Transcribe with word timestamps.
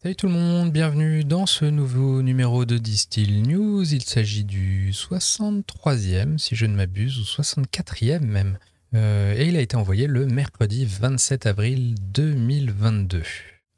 Salut 0.00 0.14
tout 0.14 0.28
le 0.28 0.32
monde, 0.32 0.70
bienvenue 0.70 1.24
dans 1.24 1.44
ce 1.44 1.64
nouveau 1.64 2.22
numéro 2.22 2.64
de 2.64 2.78
Distill 2.78 3.42
News. 3.42 3.92
Il 3.92 4.04
s'agit 4.04 4.44
du 4.44 4.92
63e, 4.92 6.38
si 6.38 6.54
je 6.54 6.66
ne 6.66 6.76
m'abuse, 6.76 7.18
ou 7.18 7.22
64e 7.22 8.20
même. 8.20 8.58
Euh, 8.94 9.34
et 9.36 9.48
il 9.48 9.56
a 9.56 9.60
été 9.60 9.74
envoyé 9.74 10.06
le 10.06 10.26
mercredi 10.26 10.84
27 10.86 11.46
avril 11.46 11.96
2022. 12.12 13.24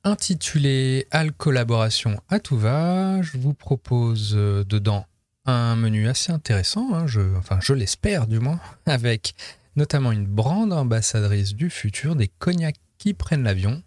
Intitulé 0.05 1.07
Al 1.11 1.33
collaboration 1.33 2.21
à 2.29 2.39
tout 2.39 2.59
va, 2.59 3.23
je 3.23 3.39
vous 3.39 3.55
propose 3.55 4.35
euh, 4.37 4.63
dedans 4.65 5.07
un 5.47 5.75
menu 5.75 6.07
assez 6.07 6.33
intéressant, 6.33 6.93
hein, 6.93 7.07
enfin 7.39 7.61
je 7.63 7.73
l'espère 7.73 8.27
du 8.27 8.41
moins, 8.41 8.61
avec 8.85 9.35
notamment 9.75 10.13
une 10.13 10.27
brande 10.27 10.75
ambassadrice 10.75 11.55
du 11.55 11.71
futur, 11.71 12.15
des 12.15 12.29
cognacs 12.29 12.77
qui 12.99 13.15
prennent 13.15 13.45
l'avion, 13.45 13.83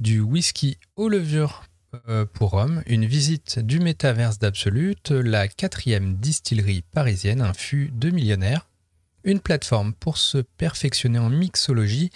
du 0.00 0.20
whisky 0.20 0.78
aux 0.96 1.10
levures 1.10 1.64
pour 2.32 2.50
Rome, 2.50 2.82
une 2.86 3.04
visite 3.04 3.58
du 3.58 3.80
métaverse 3.80 4.38
d'Absolute, 4.38 5.10
la 5.10 5.48
quatrième 5.48 6.16
distillerie 6.16 6.84
parisienne, 6.92 7.40
un 7.40 7.54
fût 7.54 7.90
de 7.94 8.10
millionnaires, 8.10 8.68
une 9.24 9.40
plateforme 9.40 9.92
pour 9.94 10.18
se 10.18 10.38
perfectionner 10.38 11.18
en 11.18 11.30
mixologie, 11.30 12.10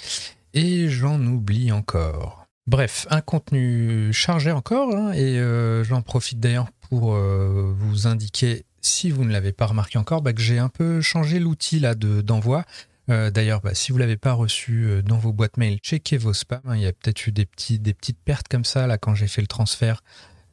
et 0.55 0.89
j'en 0.89 1.21
oublie 1.25 1.73
encore. 1.73 2.47
Bref, 2.67 3.07
un 3.11 3.23
contenu 3.23 4.13
chargé 4.13 4.53
encore, 4.53 4.95
hein, 4.95 5.13
et 5.13 5.39
euh, 5.39 5.85
j'en 5.85 6.03
profite 6.03 6.39
d'ailleurs 6.39 6.69
pour 6.89 7.15
euh, 7.15 7.75
vous 7.79 8.07
indiquer, 8.07 8.65
si 8.83 9.11
vous 9.11 9.25
ne 9.25 9.33
l'avez 9.33 9.53
pas 9.53 9.67
remarqué 9.67 9.99
encore, 9.99 10.21
bah, 10.21 10.35
que 10.35 10.43
j'ai 10.43 10.59
un 10.59 10.69
peu 10.69 11.01
changé 11.01 11.39
l'outil 11.39 11.81
là 11.81 11.95
d'envoi. 11.95 12.65
Euh, 13.11 13.31
d'ailleurs, 13.31 13.61
bah, 13.61 13.75
si 13.75 13.93
vous 13.93 13.99
ne 13.99 14.03
l'avez 14.03 14.17
pas 14.17 14.33
reçu 14.33 14.85
euh, 14.85 15.03
dans 15.03 15.19
vos 15.19 15.33
boîtes 15.33 15.57
mail, 15.57 15.79
checkez 15.79 16.19
vos 16.19 16.35
spams. 16.35 16.61
Hein. 16.67 16.77
Il 16.77 16.83
y 16.83 16.87
a 16.87 16.93
peut-être 16.93 17.27
eu 17.27 17.33
des, 17.33 17.47
petites 17.47 18.19
pertes 18.25 18.49
comme 18.49 18.65
ça 18.65 18.87
là 18.87 18.99
quand 18.99 19.15
j'ai 19.15 19.29
fait 19.29 19.41
le 19.41 19.47
transfert 19.47 20.03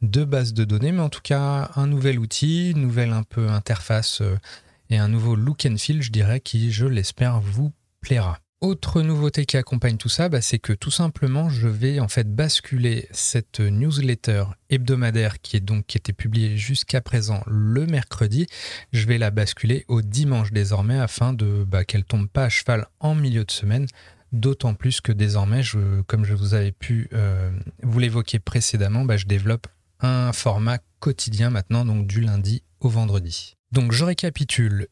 de 0.02 0.24
base 0.24 0.54
de 0.54 0.64
données. 0.64 0.92
Mais 0.92 1.02
en 1.02 1.10
tout 1.10 1.20
cas, 1.22 1.70
un 1.76 1.86
nouvel 1.86 2.18
outil, 2.18 2.70
une 2.70 2.80
nouvelle 2.80 3.12
un 3.12 3.24
peu 3.24 3.48
interface 3.48 4.22
euh, 4.22 4.38
et 4.88 4.98
un 4.98 5.08
nouveau 5.08 5.36
look 5.36 5.66
and 5.66 5.76
feel, 5.76 6.02
je 6.02 6.10
dirais, 6.10 6.40
qui, 6.40 6.72
je 6.72 6.86
l'espère, 6.86 7.40
vous 7.40 7.72
plaira. 8.00 8.38
Autre 8.62 9.02
nouveauté 9.02 9.44
qui 9.44 9.58
accompagne 9.58 9.98
tout 9.98 10.08
ça, 10.08 10.30
bah, 10.30 10.40
c'est 10.40 10.58
que 10.58 10.72
tout 10.72 10.90
simplement, 10.90 11.50
je 11.50 11.68
vais 11.68 12.00
en 12.00 12.08
fait 12.08 12.34
basculer 12.34 13.06
cette 13.10 13.60
newsletter 13.60 14.44
hebdomadaire 14.70 15.42
qui 15.42 15.58
est 15.58 15.60
donc 15.60 15.84
qui 15.86 15.98
était 15.98 16.14
publiée 16.14 16.56
jusqu'à 16.56 17.02
présent 17.02 17.42
le 17.46 17.84
mercredi. 17.84 18.46
Je 18.94 19.06
vais 19.06 19.18
la 19.18 19.30
basculer 19.30 19.84
au 19.88 20.00
dimanche 20.00 20.52
désormais 20.52 20.98
afin 20.98 21.34
de 21.34 21.64
bah, 21.68 21.84
qu'elle 21.84 22.04
tombe 22.04 22.28
pas 22.28 22.44
à 22.44 22.48
cheval 22.48 22.86
en 22.98 23.14
milieu 23.14 23.44
de 23.44 23.50
semaine. 23.50 23.86
D'autant 24.32 24.72
plus 24.72 25.02
que 25.02 25.12
désormais, 25.12 25.60
comme 26.06 26.24
je 26.24 26.32
vous 26.32 26.54
avais 26.54 26.72
pu 26.72 27.10
euh, 27.12 27.50
vous 27.82 27.98
l'évoquer 27.98 28.38
précédemment, 28.38 29.04
bah, 29.04 29.18
je 29.18 29.26
développe 29.26 29.66
un 30.00 30.32
format 30.32 30.78
quotidien 30.98 31.50
maintenant, 31.50 31.84
donc 31.84 32.06
du 32.06 32.22
lundi 32.22 32.62
au 32.80 32.88
vendredi. 32.88 33.54
Donc 33.72 33.92
je 33.92 34.04
récapitule 34.04 34.88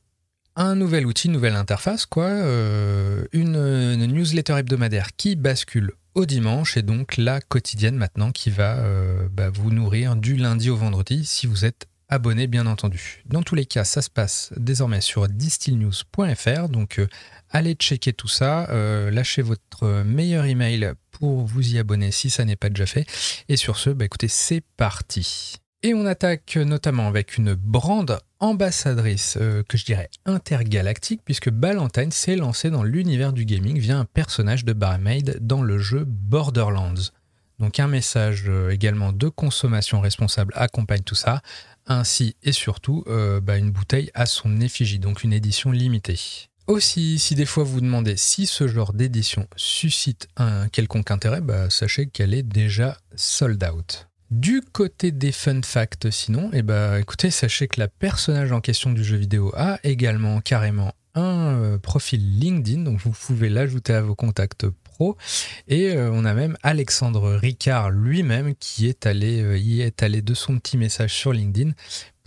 un 0.56 0.76
nouvel 0.76 1.06
outil, 1.06 1.26
une 1.26 1.34
nouvelle 1.34 1.56
interface, 1.56 2.06
quoi, 2.06 2.26
euh, 2.26 3.24
une, 3.32 4.06
newsletter 4.06 4.54
hebdomadaire 4.58 5.08
qui 5.16 5.36
bascule 5.36 5.92
au 6.14 6.26
dimanche 6.26 6.76
et 6.76 6.82
donc 6.82 7.16
la 7.16 7.40
quotidienne 7.40 7.96
maintenant 7.96 8.30
qui 8.30 8.50
va 8.50 8.78
euh, 8.78 9.28
bah, 9.32 9.50
vous 9.50 9.70
nourrir 9.70 10.14
du 10.14 10.36
lundi 10.36 10.70
au 10.70 10.76
vendredi 10.76 11.24
si 11.24 11.48
vous 11.48 11.64
êtes 11.64 11.86
abonné 12.08 12.46
bien 12.46 12.66
entendu. 12.66 13.22
Dans 13.26 13.42
tous 13.42 13.56
les 13.56 13.66
cas, 13.66 13.82
ça 13.82 14.00
se 14.00 14.10
passe 14.10 14.52
désormais 14.56 15.00
sur 15.00 15.26
distillnews.fr, 15.26 16.68
donc 16.68 17.00
euh, 17.00 17.08
allez 17.50 17.74
checker 17.74 18.12
tout 18.12 18.28
ça, 18.28 18.68
lâchez 19.10 19.42
votre 19.42 20.02
meilleur 20.04 20.44
email 20.44 20.92
pour 21.10 21.44
vous 21.44 21.74
y 21.74 21.78
abonner 21.78 22.10
si 22.10 22.30
ça 22.30 22.44
n'est 22.44 22.56
pas 22.56 22.68
déjà 22.68 22.86
fait. 22.86 23.06
Et 23.48 23.56
sur 23.56 23.78
ce, 23.78 23.90
bah, 23.90 24.04
écoutez, 24.04 24.28
c'est 24.28 24.62
parti. 24.76 25.56
Et 25.86 25.92
on 25.92 26.06
attaque 26.06 26.56
notamment 26.56 27.08
avec 27.08 27.36
une 27.36 27.52
brande 27.52 28.18
ambassadrice 28.40 29.36
euh, 29.38 29.62
que 29.68 29.76
je 29.76 29.84
dirais 29.84 30.08
intergalactique, 30.24 31.20
puisque 31.22 31.50
Ballantine 31.50 32.10
s'est 32.10 32.36
lancé 32.36 32.70
dans 32.70 32.82
l'univers 32.82 33.34
du 33.34 33.44
gaming 33.44 33.78
via 33.78 33.98
un 33.98 34.06
personnage 34.06 34.64
de 34.64 34.72
barmaid 34.72 35.36
dans 35.42 35.60
le 35.60 35.76
jeu 35.76 36.06
Borderlands. 36.06 37.12
Donc 37.58 37.78
un 37.80 37.86
message 37.86 38.44
euh, 38.48 38.70
également 38.70 39.12
de 39.12 39.28
consommation 39.28 40.00
responsable 40.00 40.54
accompagne 40.56 41.02
tout 41.02 41.14
ça, 41.14 41.42
ainsi 41.86 42.34
et 42.42 42.52
surtout 42.52 43.04
euh, 43.06 43.42
bah, 43.42 43.58
une 43.58 43.70
bouteille 43.70 44.10
à 44.14 44.24
son 44.24 44.62
effigie, 44.62 44.98
donc 44.98 45.22
une 45.22 45.34
édition 45.34 45.70
limitée. 45.70 46.48
Aussi, 46.66 47.18
si 47.18 47.34
des 47.34 47.44
fois 47.44 47.62
vous 47.62 47.82
demandez 47.82 48.16
si 48.16 48.46
ce 48.46 48.68
genre 48.68 48.94
d'édition 48.94 49.46
suscite 49.54 50.28
un 50.38 50.66
quelconque 50.70 51.10
intérêt, 51.10 51.42
bah, 51.42 51.68
sachez 51.68 52.06
qu'elle 52.06 52.32
est 52.32 52.42
déjà 52.42 52.96
sold 53.16 53.62
out. 53.62 54.08
Du 54.30 54.62
côté 54.62 55.12
des 55.12 55.32
fun 55.32 55.60
facts, 55.62 56.10
sinon, 56.10 56.50
eh 56.52 56.62
ben, 56.62 56.96
écoutez, 56.96 57.30
sachez 57.30 57.68
que 57.68 57.78
la 57.78 57.88
personnage 57.88 58.52
en 58.52 58.60
question 58.60 58.90
du 58.90 59.04
jeu 59.04 59.16
vidéo 59.16 59.52
a 59.54 59.78
également 59.84 60.40
carrément 60.40 60.92
un 61.14 61.54
euh, 61.54 61.78
profil 61.78 62.38
LinkedIn, 62.38 62.82
donc 62.82 63.00
vous 63.00 63.10
pouvez 63.10 63.48
l'ajouter 63.48 63.92
à 63.92 64.02
vos 64.02 64.14
contacts 64.14 64.66
pro. 64.68 65.16
Et 65.68 65.92
euh, 65.92 66.10
on 66.12 66.24
a 66.24 66.34
même 66.34 66.56
Alexandre 66.62 67.34
Ricard 67.34 67.90
lui-même 67.90 68.54
qui 68.56 68.88
est 68.88 69.06
allé, 69.06 69.42
euh, 69.42 69.58
y 69.58 69.82
est 69.82 70.02
allé 70.02 70.22
de 70.22 70.34
son 70.34 70.58
petit 70.58 70.76
message 70.76 71.12
sur 71.12 71.32
LinkedIn 71.32 71.72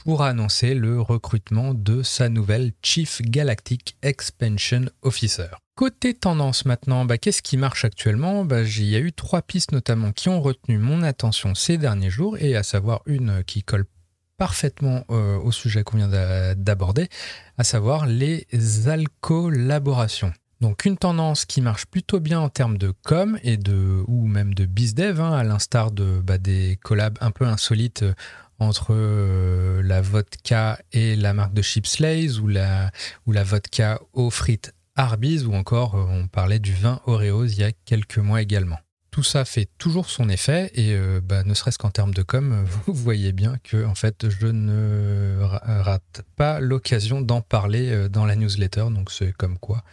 pour 0.08 0.24
annoncer 0.24 0.74
le 0.74 1.02
recrutement 1.02 1.74
de 1.74 2.02
sa 2.02 2.30
nouvelle 2.30 2.72
Chief 2.82 3.22
Galactic 3.24 3.98
Expansion 4.02 4.86
Officer. 5.02 5.50
Côté 5.76 6.14
tendance 6.14 6.64
maintenant, 6.64 7.04
bah, 7.04 7.18
qu'est-ce 7.18 7.42
qui 7.42 7.58
marche 7.58 7.84
actuellement? 7.84 8.46
Bah, 8.46 8.62
Il 8.62 8.86
y 8.86 8.96
a 8.96 9.00
eu 9.00 9.12
trois 9.12 9.42
pistes 9.42 9.74
notamment 9.74 10.14
qui 10.14 10.30
ont 10.30 10.40
retenu 10.40 10.78
mon 10.78 11.04
attention 11.04 11.56
ces 11.56 11.78
derniers 11.78 12.10
jours, 12.10 12.38
et 12.38 12.56
à 12.56 12.64
savoir 12.64 13.02
une 13.06 13.44
qui 13.44 13.64
colle 13.64 13.84
parfaitement 14.38 15.04
euh, 15.10 15.36
au 15.40 15.52
sujet 15.52 15.84
qu'on 15.84 15.98
vient 15.98 16.56
d'aborder, 16.56 17.10
à 17.58 17.66
savoir 17.66 18.06
les 18.06 18.48
alcoolaborations. 18.88 20.32
Donc 20.62 20.86
une 20.86 20.98
tendance 20.98 21.46
qui 21.46 21.62
marche 21.62 21.86
plutôt 21.86 22.22
bien 22.22 22.40
en 22.40 22.50
termes 22.50 22.78
de 22.78 22.94
com 23.04 23.38
et 23.44 23.58
de 23.58 24.04
ou 24.08 24.26
même 24.26 24.54
de 24.54 24.66
bizdev, 24.66 25.20
hein, 25.20 25.34
à 25.34 25.44
l'instar 25.44 25.92
de 25.92 26.22
bah, 26.22 26.38
des 26.38 26.80
collabs 26.82 27.18
un 27.20 27.32
peu 27.32 27.46
insolites 27.46 28.06
entre 28.60 28.88
euh, 28.92 29.82
la 29.84 30.02
vodka 30.02 30.80
et 30.92 31.16
la 31.16 31.34
marque 31.34 31.54
de 31.54 31.62
chips 31.62 32.00
Lays 32.00 32.40
ou 32.40 32.48
la, 32.48 32.92
vodka 33.26 34.00
aux 34.14 34.30
frites 34.30 34.74
Arby's 34.96 35.46
ou 35.46 35.54
encore 35.54 35.96
euh, 35.96 36.06
on 36.10 36.28
parlait 36.28 36.60
du 36.60 36.74
vin 36.74 37.02
Oreos 37.06 37.46
il 37.46 37.60
y 37.60 37.64
a 37.64 37.72
quelques 37.86 38.18
mois 38.18 38.42
également. 38.42 38.78
Tout 39.12 39.24
ça 39.24 39.46
fait 39.46 39.68
toujours 39.78 40.10
son 40.10 40.30
effet 40.30 40.72
et 40.76 40.94
euh, 40.94 41.22
bah, 41.24 41.44
ne 41.44 41.54
serait-ce 41.54 41.78
qu'en 41.80 41.90
termes 41.90 42.14
de 42.14 42.22
com, 42.24 42.66
vous 42.86 42.94
voyez 42.94 43.32
bien 43.32 43.58
que 43.64 43.86
en 43.86 43.96
fait 43.96 44.30
je 44.30 44.48
ne 44.48 45.40
rate 45.42 46.24
pas 46.36 46.60
l'occasion 46.60 47.22
d'en 47.22 47.42
parler 47.42 48.10
dans 48.10 48.26
la 48.26 48.36
newsletter, 48.36 48.86
donc 48.92 49.12
c'est 49.12 49.34
comme 49.34 49.58
quoi 49.58 49.84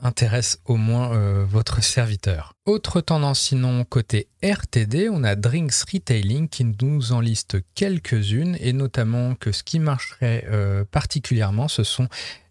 intéresse 0.00 0.60
au 0.64 0.76
moins 0.76 1.10
votre 1.44 1.82
serviteur. 1.82 2.52
Autre 2.66 3.00
tendance 3.00 3.40
sinon 3.40 3.84
côté 3.84 4.28
RTD, 4.42 5.08
on 5.10 5.24
a 5.24 5.36
Drinks 5.36 5.84
Retailing 5.92 6.48
qui 6.48 6.64
nous 6.64 7.12
en 7.12 7.20
liste 7.20 7.58
quelques-unes 7.74 8.56
et 8.60 8.72
notamment 8.72 9.34
que 9.34 9.52
ce 9.52 9.62
qui 9.62 9.78
marcherait 9.78 10.46
particulièrement 10.90 11.68
ce 11.68 11.82
sont 11.82 12.08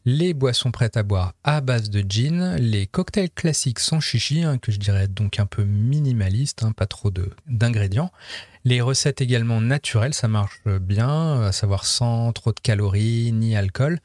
les 0.09 0.33
boissons 0.33 0.71
prêtes 0.71 0.97
à 0.97 1.03
boire 1.03 1.33
à 1.43 1.61
base 1.61 1.91
de 1.91 2.03
gin, 2.07 2.55
les 2.55 2.87
cocktails 2.87 3.29
classiques 3.29 3.79
sans 3.79 3.99
chichi, 3.99 4.43
hein, 4.43 4.57
que 4.57 4.71
je 4.71 4.79
dirais 4.79 5.07
donc 5.07 5.39
un 5.39 5.45
peu 5.45 5.63
minimaliste, 5.63 6.63
hein, 6.63 6.71
pas 6.71 6.87
trop 6.87 7.11
d'ingrédients, 7.45 8.11
les 8.65 8.81
recettes 8.81 9.21
également 9.21 9.61
naturelles, 9.61 10.15
ça 10.15 10.27
marche 10.27 10.61
bien, 10.81 11.43
à 11.43 11.51
savoir 11.51 11.85
sans 11.85 12.33
trop 12.33 12.53
de 12.53 12.59
calories 12.59 13.31
ni 13.33 13.55
alcool, 13.55 13.99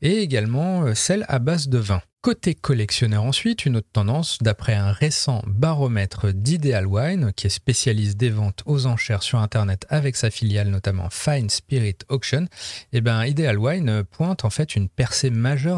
et 0.00 0.22
également 0.22 0.84
euh, 0.84 0.94
celles 0.94 1.26
à 1.28 1.38
base 1.38 1.68
de 1.68 1.78
vin. 1.78 2.00
Côté 2.22 2.54
collectionneur 2.54 3.22
ensuite, 3.22 3.64
une 3.64 3.78
autre 3.78 3.88
tendance, 3.94 4.36
d'après 4.42 4.74
un 4.74 4.92
récent 4.92 5.42
baromètre 5.46 6.34
d'Ideal 6.34 6.86
Wine, 6.86 7.32
qui 7.34 7.46
est 7.46 7.50
spécialiste 7.50 8.18
des 8.18 8.28
ventes 8.28 8.62
aux 8.66 8.84
enchères 8.84 9.22
sur 9.22 9.38
Internet 9.38 9.86
avec 9.88 10.16
sa 10.16 10.30
filiale 10.30 10.68
notamment 10.68 11.08
Fine 11.08 11.48
Spirit 11.48 11.96
Auction, 12.10 12.44
eh 12.92 13.00
ben 13.00 13.24
Ideal 13.24 13.58
Wine 13.58 14.04
pointe 14.04 14.44
en 14.44 14.50
fait 14.50 14.76
une 14.76 14.90
percée 14.90 15.30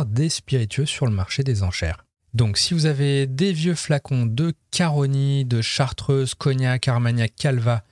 des 0.06 0.28
spiritueux 0.28 0.86
sur 0.86 1.06
le 1.06 1.12
marché 1.12 1.42
des 1.42 1.62
enchères. 1.62 2.04
Donc 2.34 2.56
si 2.56 2.72
vous 2.72 2.86
avez 2.86 3.26
des 3.26 3.52
vieux 3.52 3.74
flacons 3.74 4.26
de 4.26 4.54
Caroni, 4.70 5.44
de 5.44 5.60
Chartreuse, 5.60 6.34
Cognac, 6.34 6.88
Armagnac, 6.88 7.34
Calva, 7.36 7.84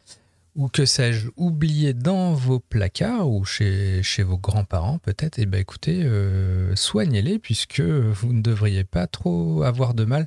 ou 0.56 0.68
que 0.68 0.84
sais-je, 0.84 1.28
oublié 1.36 1.92
dans 1.92 2.32
vos 2.32 2.58
placards 2.58 3.30
ou 3.30 3.44
chez, 3.44 4.02
chez 4.02 4.22
vos 4.22 4.38
grands-parents 4.38 4.98
peut-être, 4.98 5.38
et 5.38 5.42
eh 5.42 5.46
ben 5.46 5.60
écoutez, 5.60 6.02
euh, 6.04 6.74
soignez-les 6.74 7.38
puisque 7.38 7.80
vous 7.80 8.32
ne 8.32 8.42
devriez 8.42 8.84
pas 8.84 9.06
trop 9.06 9.62
avoir 9.62 9.94
de 9.94 10.04
mal 10.04 10.26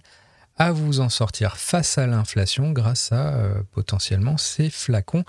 à 0.57 0.71
vous 0.71 0.99
en 0.99 1.09
sortir 1.09 1.57
face 1.57 1.97
à 1.97 2.07
l'inflation 2.07 2.71
grâce 2.71 3.11
à 3.11 3.35
euh, 3.35 3.63
potentiellement 3.71 4.37
ces 4.37 4.69
flacons. 4.69 5.23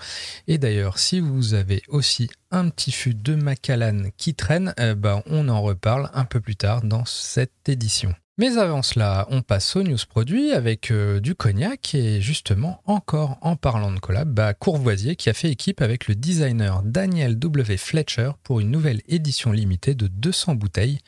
Et 0.47 0.57
d'ailleurs, 0.57 0.99
si 0.99 1.19
vous 1.19 1.53
avez 1.53 1.81
aussi 1.87 2.29
un 2.51 2.69
petit 2.69 2.91
fût 2.91 3.15
de 3.15 3.35
Macallan 3.35 4.09
qui 4.17 4.35
traîne, 4.35 4.73
eh 4.77 4.93
ben, 4.95 5.23
on 5.25 5.49
en 5.49 5.61
reparle 5.61 6.09
un 6.13 6.25
peu 6.25 6.39
plus 6.39 6.55
tard 6.55 6.83
dans 6.83 7.05
cette 7.05 7.67
édition. 7.67 8.13
Mais 8.37 8.57
avant 8.57 8.81
cela, 8.81 9.25
on 9.29 9.41
passe 9.41 9.77
aux 9.77 9.83
news 9.83 9.97
produits 10.09 10.51
avec 10.51 10.91
euh, 10.91 11.21
du 11.21 11.35
cognac 11.35 11.95
et 11.95 12.19
justement 12.19 12.81
encore 12.83 13.37
en 13.39 13.55
parlant 13.55 13.93
de 13.93 13.99
collab, 13.99 14.29
bah, 14.29 14.53
Courvoisier 14.53 15.15
qui 15.15 15.29
a 15.29 15.33
fait 15.33 15.49
équipe 15.49 15.81
avec 15.81 16.09
le 16.09 16.15
designer 16.15 16.83
Daniel 16.83 17.39
W. 17.39 17.77
Fletcher 17.77 18.31
pour 18.43 18.59
une 18.59 18.71
nouvelle 18.71 19.01
édition 19.07 19.53
limitée 19.53 19.95
de 19.95 20.07
200 20.07 20.55
bouteilles 20.55 20.99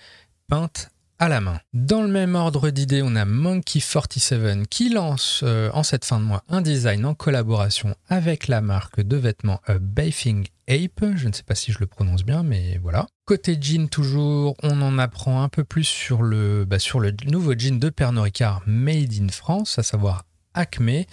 peintes 0.48 0.90
la 1.20 1.42
main. 1.42 1.60
Dans 1.74 2.04
le 2.04 2.08
même 2.08 2.36
ordre 2.36 2.70
d'idées, 2.70 3.02
on 3.04 3.16
a 3.16 3.26
Monkey47 3.26 4.68
qui 4.68 4.90
lance 4.90 5.42
euh, 5.44 5.70
en 5.74 5.84
cette 5.84 6.06
fin 6.06 6.20
de 6.20 6.26
mois 6.26 6.44
un 6.48 6.62
design 6.62 7.06
en 7.06 7.16
collaboration 7.16 7.96
avec 8.08 8.48
la 8.48 8.62
marque 8.62 9.02
de 9.02 9.18
vêtements 9.18 9.60
A 9.66 9.80
Bathing 9.80 10.48
Ape. 10.68 11.06
Je 11.16 11.28
ne 11.28 11.34
sais 11.34 11.44
pas 11.44 11.56
si 11.56 11.72
je 11.72 11.80
le 11.80 11.88
prononce 11.88 12.24
bien, 12.24 12.44
mais 12.44 12.80
voilà. 12.82 13.08
Côté 13.26 13.58
jean 13.60 13.90
toujours, 13.90 14.56
on 14.62 14.82
en 14.82 15.00
apprend 15.00 15.42
un 15.42 15.50
peu 15.50 15.64
plus 15.64 15.86
sur 15.86 16.22
le, 16.22 16.66
bah, 16.66 16.80
sur 16.80 17.00
le 17.00 17.14
nouveau 17.26 17.54
jean 17.58 17.80
de 17.80 17.90
Pernod 17.90 18.24
Ricard 18.26 18.62
Made 18.68 19.14
in 19.20 19.30
France, 19.30 19.80
à 19.80 19.84
savoir 19.84 20.24
Acme. 20.54 21.04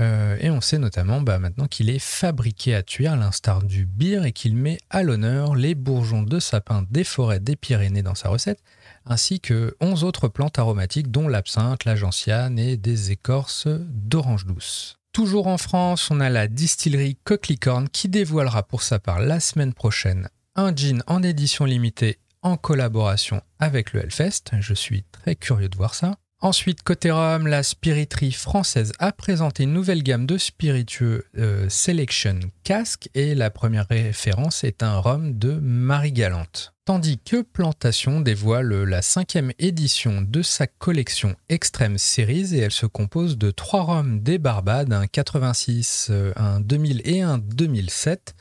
Euh, 0.00 0.36
et 0.40 0.50
on 0.50 0.60
sait 0.60 0.78
notamment 0.78 1.20
bah, 1.20 1.38
maintenant 1.38 1.66
qu'il 1.66 1.88
est 1.88 2.00
fabriqué 2.00 2.74
à 2.74 2.82
Tuire, 2.82 3.12
à 3.12 3.16
l'instar 3.16 3.62
du 3.62 3.86
beer, 3.86 4.24
et 4.24 4.32
qu'il 4.32 4.56
met 4.56 4.78
à 4.90 5.02
l'honneur 5.02 5.54
les 5.54 5.74
bourgeons 5.74 6.22
de 6.22 6.40
sapin 6.40 6.84
des 6.90 7.04
forêts 7.04 7.40
des 7.40 7.56
Pyrénées 7.56 8.02
dans 8.02 8.14
sa 8.14 8.28
recette, 8.28 8.60
ainsi 9.06 9.40
que 9.40 9.76
11 9.80 10.04
autres 10.04 10.28
plantes 10.28 10.58
aromatiques, 10.58 11.10
dont 11.10 11.28
l'absinthe, 11.28 11.84
la 11.84 11.96
gentiane 11.96 12.58
et 12.58 12.76
des 12.76 13.12
écorces 13.12 13.68
d'orange 13.68 14.46
douce. 14.46 14.98
Toujours 15.12 15.46
en 15.46 15.58
France, 15.58 16.10
on 16.10 16.18
a 16.18 16.28
la 16.28 16.48
distillerie 16.48 17.16
Coquelicorne 17.22 17.88
qui 17.88 18.08
dévoilera 18.08 18.64
pour 18.64 18.82
sa 18.82 18.98
part 18.98 19.20
la 19.20 19.38
semaine 19.38 19.72
prochaine 19.72 20.28
un 20.56 20.74
gin 20.74 21.02
en 21.06 21.22
édition 21.22 21.64
limitée 21.64 22.18
en 22.42 22.56
collaboration 22.56 23.40
avec 23.58 23.92
le 23.92 24.02
Hellfest. 24.02 24.42
Je 24.60 24.74
suis 24.74 25.04
très 25.12 25.36
curieux 25.36 25.68
de 25.68 25.76
voir 25.76 25.94
ça. 25.94 26.16
Ensuite, 26.44 26.82
côté 26.82 27.10
rhum, 27.10 27.46
la 27.46 27.62
spiriterie 27.62 28.30
française 28.30 28.92
a 28.98 29.12
présenté 29.12 29.62
une 29.62 29.72
nouvelle 29.72 30.02
gamme 30.02 30.26
de 30.26 30.36
spiritueux 30.36 31.24
euh, 31.38 31.70
Selection 31.70 32.38
Cask 32.64 33.08
et 33.14 33.34
la 33.34 33.48
première 33.48 33.88
référence 33.88 34.62
est 34.62 34.82
un 34.82 34.98
rhum 34.98 35.38
de 35.38 35.54
Marie-Galante 35.54 36.74
tandis 36.84 37.18
que 37.18 37.40
Plantation 37.40 38.20
dévoile 38.20 38.82
la 38.82 39.00
cinquième 39.00 39.52
édition 39.58 40.20
de 40.20 40.42
sa 40.42 40.66
collection 40.66 41.34
Extreme 41.48 41.96
Series 41.96 42.54
et 42.54 42.58
elle 42.58 42.72
se 42.72 42.84
compose 42.84 43.38
de 43.38 43.50
trois 43.50 43.84
roms 43.84 44.20
des 44.20 44.36
Barbades, 44.36 44.92
un 44.92 45.06
86, 45.06 46.12
un 46.36 46.60
2000 46.60 47.00
et 47.06 47.22
un 47.22 47.38
2007. 47.38 48.34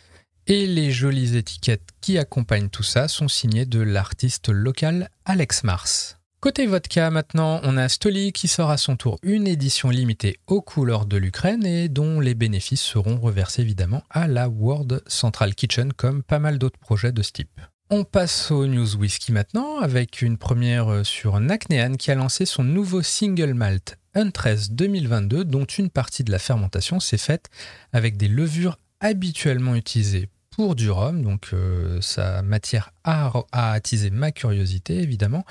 Et 0.48 0.68
les 0.68 0.92
jolies 0.92 1.38
étiquettes 1.38 1.88
qui 2.02 2.18
accompagnent 2.18 2.68
tout 2.68 2.84
ça 2.84 3.08
sont 3.08 3.30
signées 3.30 3.66
de 3.66 3.80
l'artiste 3.80 4.50
local 4.50 5.10
Alex 5.24 5.64
Mars. 5.64 6.18
Côté 6.44 6.66
vodka 6.68 7.10
maintenant, 7.10 7.62
on 7.64 7.78
a 7.78 7.88
Stoli 7.88 8.34
qui 8.34 8.50
sort 8.50 8.70
à 8.70 8.76
son 8.76 8.98
tour 8.98 9.18
une 9.24 9.48
édition 9.48 9.90
limitée 9.90 10.40
aux 10.46 10.62
couleurs 10.62 11.06
de 11.06 11.16
l'Ukraine 11.16 11.66
et 11.66 11.88
dont 11.88 12.20
les 12.20 12.36
bénéfices 12.36 12.82
seront 12.82 13.18
reversés 13.18 13.62
évidemment 13.62 14.04
à 14.10 14.28
la 14.28 14.50
World 14.50 15.02
Central 15.08 15.56
Kitchen 15.56 15.94
comme 15.94 16.22
pas 16.22 16.40
mal 16.40 16.58
d'autres 16.58 16.80
projets 16.80 17.14
de 17.14 17.22
ce 17.22 17.32
type. 17.32 17.62
On 17.90 18.04
passe 18.04 18.52
au 18.52 18.68
News 18.68 18.98
Whisky 18.98 19.32
maintenant 19.32 19.80
avec 19.80 20.22
une 20.22 20.38
première 20.38 20.90
euh, 20.90 21.06
sur 21.06 21.40
Naknean 21.40 21.94
qui 21.94 22.12
a 22.12 22.16
lancé 22.16 22.46
son 22.46 22.66
nouveau 22.66 23.02
single 23.02 23.54
malt 23.54 23.98
Untress 24.14 24.70
2022 24.72 25.46
dont 25.46 25.64
une 25.64 25.90
partie 25.90 26.26
de 26.26 26.32
la 26.34 26.40
fermentation 26.40 27.00
s'est 27.00 27.18
faite 27.18 27.50
avec 27.94 28.18
des 28.18 28.28
levures 28.28 28.78
habituellement 29.00 29.76
utilisées 29.76 30.28
pour 30.56 30.76
du 30.76 30.92
rhum, 30.92 31.24
donc 31.24 31.50
euh, 31.54 32.00
sa 32.02 32.42
matière 32.44 32.92
a, 33.04 33.32
attisé 33.52 34.10
ma 34.12 34.32
curiosité 34.32 35.00
évidemment. 35.00 35.46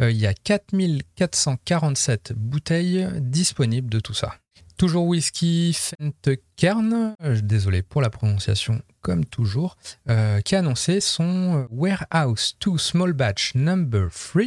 Euh, 0.00 0.10
il 0.10 0.16
y 0.16 0.26
a 0.26 0.34
4447 0.34 2.32
bouteilles 2.34 3.08
disponibles 3.20 3.88
de 3.88 4.00
tout 4.00 4.14
ça. 4.14 4.34
Toujours 4.76 5.06
whisky 5.06 5.72
Fentekern, 5.72 7.14
désolé 7.42 7.82
pour 7.82 8.00
la 8.00 8.10
prononciation 8.10 8.80
comme 9.00 9.24
toujours, 9.24 9.76
euh, 10.08 10.40
qui 10.40 10.56
a 10.56 10.60
annoncé 10.60 11.00
son 11.00 11.66
Warehouse 11.70 12.56
2 12.64 12.78
Small 12.78 13.12
Batch 13.12 13.54
Number 13.54 14.08
3, 14.10 14.42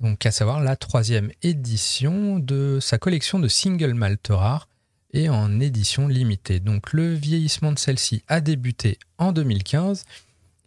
donc 0.00 0.24
à 0.26 0.30
savoir 0.30 0.60
la 0.60 0.76
troisième 0.76 1.30
édition 1.42 2.38
de 2.38 2.78
sa 2.80 2.98
collection 2.98 3.38
de 3.38 3.48
single 3.48 3.94
malt 3.94 4.28
rares 4.30 4.68
et 5.12 5.28
en 5.28 5.60
édition 5.60 6.08
limitée. 6.08 6.60
Donc 6.60 6.92
le 6.92 7.12
vieillissement 7.14 7.72
de 7.72 7.78
celle-ci 7.78 8.22
a 8.28 8.40
débuté 8.40 8.98
en 9.18 9.32
2015 9.32 10.04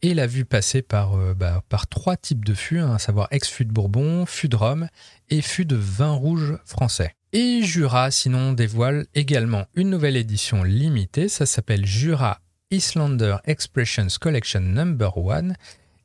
et 0.02 0.14
l'a 0.14 0.28
vu 0.28 0.46
passer 0.46 0.82
par, 0.82 1.16
euh, 1.16 1.34
bah, 1.34 1.64
par 1.70 1.88
trois 1.88 2.18
types 2.18 2.46
de 2.46 2.54
fûts, 2.54 2.80
hein, 2.80 2.94
à 2.94 3.00
savoir 3.00 3.28
ex-fût 3.32 3.66
de 3.66 3.72
Bourbon, 3.72 4.26
fût 4.26 4.50
de 4.50 4.56
Rhum 4.56 4.88
et 5.30 5.42
fût 5.42 5.66
de 5.66 5.76
vin 5.76 6.12
rouge 6.12 6.58
français. 6.66 7.16
Et 7.34 7.64
Jura, 7.64 8.12
sinon, 8.12 8.54
dévoile 8.54 9.08
également 9.16 9.66
une 9.76 9.90
nouvelle 9.90 10.16
édition 10.16 10.64
limitée. 10.64 11.28
Ça 11.28 11.46
s'appelle 11.46 11.86
Jura 11.86 12.40
Islander 12.72 13.38
Expressions 13.46 14.08
Collection 14.20 14.62
Number 14.62 15.12
1 15.18 15.54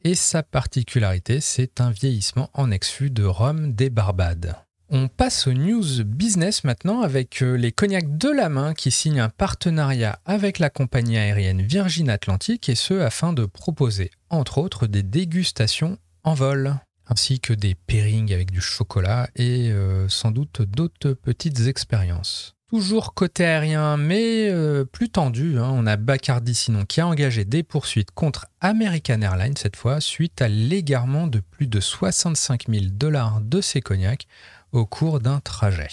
et 0.02 0.14
sa 0.14 0.42
particularité, 0.42 1.40
c'est 1.40 1.80
un 1.80 1.90
vieillissement 1.90 2.48
en 2.54 2.70
ex-fût 2.70 3.10
de 3.10 3.24
rhum 3.24 3.74
des 3.74 3.90
Barbades. 3.90 4.56
On 4.92 5.06
passe 5.06 5.46
aux 5.46 5.52
news 5.52 6.04
business 6.04 6.64
maintenant 6.64 7.02
avec 7.02 7.42
euh, 7.42 7.54
les 7.54 7.70
cognacs 7.70 8.18
de 8.18 8.28
la 8.28 8.48
main 8.48 8.74
qui 8.74 8.90
signent 8.90 9.20
un 9.20 9.28
partenariat 9.28 10.18
avec 10.24 10.58
la 10.58 10.68
compagnie 10.68 11.16
aérienne 11.16 11.62
Virgin 11.62 12.10
Atlantic 12.10 12.68
et 12.68 12.74
ce 12.74 12.94
afin 12.94 13.32
de 13.32 13.44
proposer 13.44 14.10
entre 14.30 14.58
autres 14.58 14.88
des 14.88 15.04
dégustations 15.04 15.96
en 16.24 16.34
vol 16.34 16.74
ainsi 17.06 17.38
que 17.38 17.52
des 17.52 17.76
pairings 17.76 18.34
avec 18.34 18.50
du 18.50 18.60
chocolat 18.60 19.30
et 19.36 19.70
euh, 19.70 20.08
sans 20.08 20.32
doute 20.32 20.62
d'autres 20.62 21.12
petites 21.12 21.68
expériences. 21.68 22.56
Toujours 22.68 23.14
côté 23.14 23.44
aérien, 23.44 23.96
mais 23.96 24.48
euh, 24.48 24.84
plus 24.84 25.08
tendu, 25.08 25.58
hein. 25.58 25.70
on 25.72 25.86
a 25.86 25.96
Bacardi 25.96 26.54
sinon 26.54 26.84
qui 26.84 27.00
a 27.00 27.06
engagé 27.06 27.44
des 27.44 27.64
poursuites 27.64 28.12
contre 28.12 28.46
American 28.60 29.22
Airlines 29.22 29.56
cette 29.56 29.74
fois 29.74 30.00
suite 30.00 30.40
à 30.42 30.48
l'égarement 30.48 31.28
de 31.28 31.40
plus 31.40 31.66
de 31.68 31.80
65 31.80 32.66
000 32.68 32.84
dollars 32.90 33.40
de 33.40 33.60
ses 33.60 33.80
cognacs 33.80 34.26
au 34.72 34.86
cours 34.86 35.20
d'un 35.20 35.40
trajet. 35.40 35.88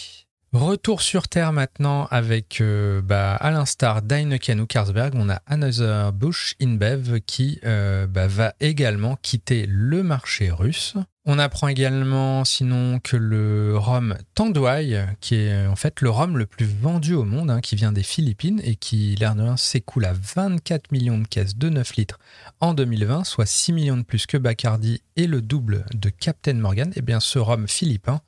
Retour 0.53 1.01
sur 1.01 1.27
Terre 1.27 1.51
maintenant 1.51 2.07
avec, 2.09 2.62
euh, 2.62 3.01
bah, 3.01 3.35
à 3.35 3.51
l'instar 3.51 4.01
d'Heineken 4.01 4.62
ou 4.62 4.65
Carlsberg, 4.65 5.13
on 5.15 5.29
a 5.29 5.41
Another 5.45 6.13
Bush 6.13 6.56
InBev 6.62 7.19
qui 7.19 7.59
euh, 7.65 8.07
bah, 8.07 8.27
va 8.27 8.53
également 8.62 9.18
quitter 9.21 9.65
le 9.68 10.03
marché 10.03 10.50
russe. 10.50 10.95
On 11.25 11.38
apprend 11.38 11.68
également 11.68 12.45
sinon 12.45 13.00
que 13.00 13.18
le 13.18 13.77
rhum 13.77 14.15
Tanduay, 14.35 15.06
qui 15.19 15.35
est 15.35 15.68
en 15.68 15.75
fait 15.75 16.00
le 16.00 16.09
rhum 16.09 16.38
le 16.38 16.45
plus 16.45 16.65
vendu 16.65 17.13
au 17.13 17.25
monde, 17.25 17.51
hein, 17.51 17.59
qui 17.59 17.75
vient 17.75 17.91
des 17.91 18.01
Philippines 18.01 18.62
et 18.63 18.77
qui, 18.77 19.15
l'air 19.15 19.35
de 19.35 19.44
s'écoule 19.57 20.06
à 20.06 20.13
24 20.13 20.94
millions 20.94 21.18
de 21.18 21.27
caisses 21.27 21.57
de 21.57 21.68
9 21.68 21.97
litres 21.97 22.19
en 22.62 22.74
2020, 22.74 23.25
soit 23.25 23.46
6 23.46 23.74
millions 23.74 23.98
de 23.98 24.03
plus 24.03 24.25
que 24.25 24.38
Bacardi 24.38 25.01
et 25.17 25.27
le 25.27 25.41
double 25.41 25.86
de 25.93 26.10
Captain 26.10 26.53
Morgan, 26.53 26.91
et 26.91 27.00
eh 27.00 27.01
bien 27.01 27.19
ce 27.19 27.38
rhum 27.38 27.67
philippin 27.67 28.22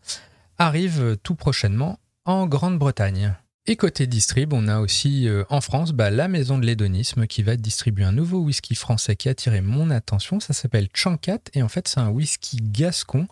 arrive 0.59 1.17
tout 1.23 1.35
prochainement 1.35 1.99
en 2.25 2.45
Grande-Bretagne. 2.45 3.33
Et 3.65 3.75
côté 3.75 4.07
distrib, 4.07 4.53
on 4.53 4.67
a 4.67 4.79
aussi 4.79 5.27
euh, 5.27 5.43
en 5.49 5.61
France 5.61 5.91
bah, 5.91 6.09
la 6.09 6.27
maison 6.27 6.57
de 6.57 6.65
l'hédonisme 6.65 7.27
qui 7.27 7.43
va 7.43 7.55
distribuer 7.55 8.03
un 8.03 8.11
nouveau 8.11 8.39
whisky 8.39 8.73
français 8.73 9.15
qui 9.15 9.27
a 9.27 9.31
attiré 9.31 9.61
mon 9.61 9.91
attention. 9.91 10.39
Ça 10.39 10.53
s'appelle 10.53 10.89
Chancat 10.93 11.39
et 11.53 11.61
en 11.61 11.67
fait 11.69 11.87
c'est 11.87 11.99
un 11.99 12.09
whisky 12.09 12.57
gascon 12.61 13.27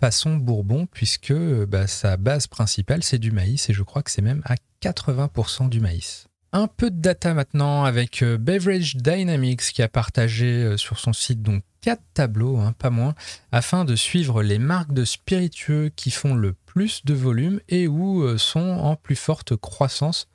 façon 0.00 0.36
Bourbon 0.36 0.86
puisque 0.86 1.32
euh, 1.32 1.66
bah, 1.66 1.86
sa 1.86 2.16
base 2.16 2.46
principale 2.46 3.02
c'est 3.02 3.18
du 3.18 3.32
maïs 3.32 3.68
et 3.70 3.72
je 3.72 3.82
crois 3.82 4.02
que 4.02 4.10
c'est 4.10 4.22
même 4.22 4.42
à 4.44 4.54
80% 4.82 5.68
du 5.68 5.80
maïs. 5.80 6.26
Un 6.52 6.66
peu 6.66 6.90
de 6.90 7.00
data 7.00 7.34
maintenant 7.34 7.84
avec 7.84 8.22
euh, 8.22 8.36
Beverage 8.36 8.96
Dynamics 8.96 9.72
qui 9.72 9.82
a 9.82 9.88
partagé 9.88 10.76
sur 10.76 10.98
son 10.98 11.12
site 11.12 11.42
donc 11.42 11.62
quatre 11.82 12.02
tableaux, 12.14 12.58
hein, 12.58 12.72
pas 12.78 12.88
moins, 12.88 13.14
afin 13.50 13.84
de 13.84 13.96
suivre 13.96 14.42
les 14.42 14.58
marques 14.58 14.94
de 14.94 15.04
spiritueux 15.04 15.90
qui 15.94 16.10
font 16.10 16.34
le 16.34 16.54
plus 16.54 17.04
de 17.04 17.12
volume 17.12 17.60
et 17.68 17.86
où 17.86 18.22
euh, 18.22 18.38
sont 18.38 18.60
en 18.60 18.96
plus 18.96 19.16
forte 19.16 19.56
croissance 19.56 20.28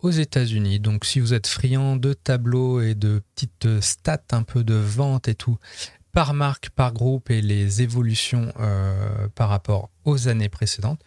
aux 0.00 0.10
États-Unis. 0.10 0.78
Donc 0.78 1.04
si 1.04 1.18
vous 1.18 1.34
êtes 1.34 1.46
friand 1.46 1.96
de 1.96 2.12
tableaux 2.12 2.80
et 2.80 2.94
de 2.94 3.22
petites 3.34 3.80
stats 3.80 4.22
un 4.32 4.42
peu 4.42 4.62
de 4.62 4.74
vente 4.74 5.26
et 5.26 5.34
tout, 5.34 5.58
par 6.12 6.34
marque, 6.34 6.70
par 6.70 6.92
groupe 6.92 7.30
et 7.30 7.40
les 7.40 7.82
évolutions 7.82 8.52
euh, 8.60 9.26
par 9.34 9.48
rapport 9.48 9.90
aux 10.04 10.28
années 10.28 10.50
précédentes, 10.50 11.00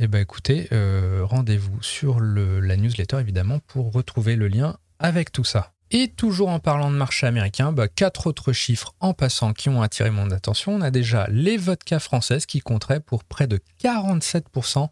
eh 0.00 0.08
ben 0.08 0.20
écoutez, 0.20 0.68
euh, 0.72 1.20
rendez-vous 1.24 1.80
sur 1.82 2.20
la 2.20 2.76
newsletter 2.76 3.18
évidemment 3.18 3.60
pour 3.66 3.92
retrouver 3.92 4.36
le 4.36 4.48
lien 4.48 4.76
avec 4.98 5.30
tout 5.30 5.44
ça. 5.44 5.72
Et 5.90 6.08
toujours 6.08 6.48
en 6.48 6.58
parlant 6.58 6.90
de 6.90 6.96
marché 6.96 7.26
américain, 7.26 7.70
bah, 7.70 7.86
quatre 7.86 8.26
autres 8.26 8.52
chiffres 8.52 8.94
en 9.00 9.14
passant 9.14 9.52
qui 9.52 9.68
ont 9.68 9.82
attiré 9.82 10.10
mon 10.10 10.30
attention. 10.30 10.74
On 10.74 10.80
a 10.80 10.90
déjà 10.90 11.28
les 11.30 11.56
vodkas 11.56 12.00
françaises 12.00 12.46
qui 12.46 12.60
compteraient 12.60 13.00
pour 13.00 13.22
près 13.22 13.46
de 13.46 13.60
47% 13.82 14.88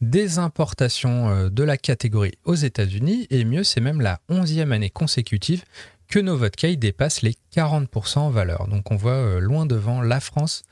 des 0.00 0.38
importations 0.38 1.28
euh, 1.28 1.50
de 1.50 1.62
la 1.62 1.76
catégorie 1.76 2.34
aux 2.44 2.54
États-Unis. 2.54 3.26
Et 3.30 3.44
mieux, 3.44 3.64
c'est 3.64 3.80
même 3.80 4.00
la 4.00 4.20
11e 4.30 4.72
année 4.72 4.90
consécutive 4.90 5.64
que 6.08 6.18
nos 6.18 6.36
vodkas 6.36 6.76
dépassent 6.76 7.22
les 7.22 7.34
40% 7.54 8.18
en 8.18 8.30
valeur. 8.30 8.68
Donc 8.68 8.90
on 8.90 8.96
voit 8.96 9.12
euh, 9.12 9.40
loin 9.40 9.66
devant 9.66 10.00
la 10.00 10.20
France 10.20 10.62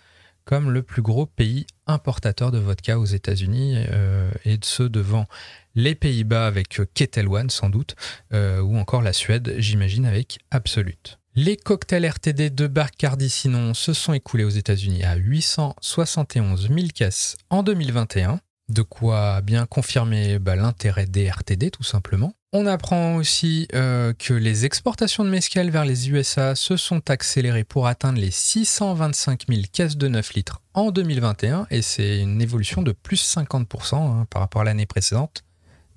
comme 0.44 0.70
le 0.70 0.82
plus 0.82 1.02
gros 1.02 1.26
pays 1.26 1.66
importateurs 1.86 2.50
de 2.50 2.58
vodka 2.58 2.98
aux 2.98 3.04
États-Unis 3.04 3.76
et 4.44 4.56
de 4.56 4.64
ceux 4.64 4.88
devant 4.88 5.26
les 5.74 5.94
Pays-Bas 5.94 6.46
avec 6.46 6.80
Ketel 6.94 7.28
One 7.28 7.50
sans 7.50 7.68
doute, 7.68 7.96
ou 8.32 8.78
encore 8.78 9.02
la 9.02 9.12
Suède, 9.12 9.54
j'imagine, 9.58 10.06
avec 10.06 10.38
Absolute. 10.50 11.18
Les 11.36 11.56
cocktails 11.56 12.06
RTD 12.06 12.50
de 12.50 12.68
Bacardi 12.68 13.28
sinon 13.28 13.74
se 13.74 13.92
sont 13.92 14.12
écoulés 14.12 14.44
aux 14.44 14.50
États-Unis 14.50 15.02
à 15.02 15.16
871 15.16 16.68
000 16.68 16.86
caisses 16.94 17.36
en 17.50 17.64
2021. 17.64 18.38
De 18.68 18.82
quoi 18.82 19.40
bien 19.40 19.66
confirmer 19.66 20.38
bah, 20.38 20.54
l'intérêt 20.54 21.06
des 21.06 21.28
RTD 21.28 21.72
tout 21.72 21.82
simplement. 21.82 22.34
On 22.56 22.66
apprend 22.66 23.16
aussi 23.16 23.66
euh, 23.75 24.12
que 24.16 24.32
les 24.32 24.64
exportations 24.64 25.25
de 25.25 25.28
mescal 25.28 25.70
vers 25.70 25.84
les 25.84 26.08
USA 26.08 26.54
se 26.54 26.76
sont 26.76 27.11
accélérées 27.11 27.64
pour 27.64 27.88
atteindre 27.88 28.20
les 28.20 28.30
625 28.30 29.46
000 29.49 29.62
caisses 29.73 29.96
de 29.96 30.06
9 30.06 30.34
litres 30.34 30.62
en 30.73 30.92
2021 30.92 31.66
et 31.73 31.82
c'est 31.82 32.20
une 32.20 32.40
évolution 32.40 32.82
de 32.82 32.92
plus 32.92 33.20
50% 33.37 33.96
hein, 33.96 34.26
par 34.30 34.40
rapport 34.40 34.62
à 34.62 34.64
l'année 34.66 34.87
précédente. 34.87 35.42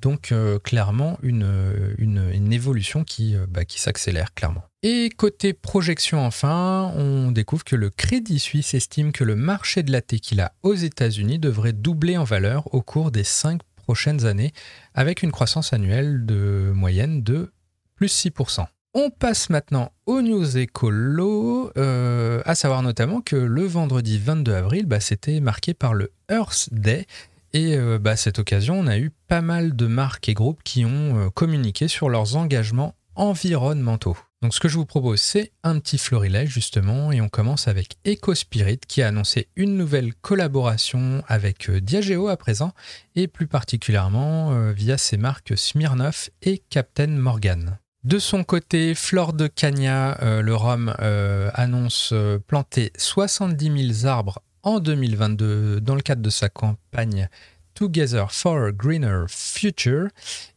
Donc 0.02 0.32
euh, 0.32 0.58
clairement 0.58 1.20
une, 1.22 1.94
une, 2.00 2.52
évolution 2.52 3.04
qui, 3.04 3.36
euh, 3.36 3.46
bah, 3.48 3.64
qui 3.64 3.80
s'accélère 3.80 4.34
clairement. 4.34 4.64
Et 4.82 5.12
côté 5.16 5.54
projection 5.54 6.26
enfin, 6.26 6.92
on 6.96 7.32
découvre 7.32 7.66
que 7.66 7.76
le 7.76 7.92
Crédit 7.92 8.40
Suisse 8.40 8.74
estime 8.74 9.12
que 9.12 9.24
le 9.24 9.36
marché 9.36 9.84
de 9.84 9.92
la 9.92 10.02
tequila 10.02 10.54
aux 10.64 10.74
États-Unis 10.74 11.38
devrait 11.38 11.74
doubler 11.74 12.18
en 12.18 12.24
valeur 12.24 12.74
au 12.74 12.82
cours 12.82 13.12
des 13.12 13.24
5 13.24 13.62
prochaines 13.88 14.26
années, 14.26 14.52
avec 14.94 15.24
une 15.24 15.32
croissance 15.32 15.72
annuelle 15.72 16.26
de 16.26 16.74
moyenne 16.76 17.24
de 17.24 17.54
plus 17.96 18.14
6%. 18.26 18.66
On 18.94 19.10
passe 19.10 19.50
maintenant 19.50 19.94
aux 20.08 20.22
news 20.22 20.58
écolo, 20.58 21.72
euh, 21.78 22.42
à 22.44 22.54
savoir 22.54 22.84
notamment 22.84 23.22
que 23.22 23.38
le 23.38 23.64
vendredi 23.64 24.18
22 24.18 24.54
avril, 24.54 24.88
bah, 24.88 25.00
c'était 25.00 25.40
marqué 25.40 25.74
par 25.74 25.94
le 25.94 26.12
Earth 26.30 26.68
Day, 26.74 27.06
et 27.54 27.78
euh, 27.78 27.98
bah, 27.98 28.18
cette 28.18 28.40
occasion, 28.40 28.78
on 28.78 28.88
a 28.88 28.98
eu 28.98 29.10
pas 29.30 29.42
mal 29.42 29.74
de 29.74 29.88
marques 29.88 30.28
et 30.28 30.34
groupes 30.34 30.64
qui 30.66 30.84
ont 30.84 31.18
euh, 31.18 31.30
communiqué 31.30 31.88
sur 31.88 32.10
leurs 32.10 32.36
engagements 32.36 32.94
environnementaux. 33.16 34.18
Donc 34.42 34.54
ce 34.54 34.60
que 34.60 34.68
je 34.68 34.78
vous 34.78 34.86
propose, 34.86 35.20
c'est 35.20 35.52
un 35.64 35.80
petit 35.80 35.98
florilège 35.98 36.50
justement, 36.50 37.12
et 37.12 37.22
on 37.22 37.30
commence 37.30 37.68
avec 37.68 37.98
EcoSpirit 38.06 38.80
qui 38.88 39.02
a 39.02 39.08
annoncé 39.08 39.48
une 39.56 39.76
nouvelle 39.76 40.14
collaboration 40.14 41.24
avec 41.28 41.70
euh, 41.70 41.82
Diageo 41.82 42.28
à 42.28 42.38
présent, 42.38 42.74
et 43.16 43.28
plus 43.28 43.48
particulièrement 43.48 44.72
via 44.72 44.98
ses 44.98 45.18
marques 45.18 45.58
Smirnoff 45.58 46.30
et 46.44 46.60
Captain 46.70 47.08
Morgan. 47.08 47.80
De 48.04 48.20
son 48.20 48.44
côté, 48.44 48.94
Flore 48.94 49.34
de 49.34 49.48
Cagna, 49.48 50.18
le 50.22 50.56
rhum, 50.56 50.94
annonce 51.54 52.14
planter 52.46 52.94
70 52.98 53.96
000 54.02 54.08
arbres 54.08 54.40
en 54.64 54.80
2022 54.80 55.82
dans 55.82 55.96
le 55.96 56.02
cadre 56.02 56.22
de 56.22 56.30
sa 56.30 56.50
campagne 56.50 57.30
Together 57.78 58.32
for 58.32 58.66
a 58.66 58.72
Greener 58.72 59.26
Future. 59.30 60.08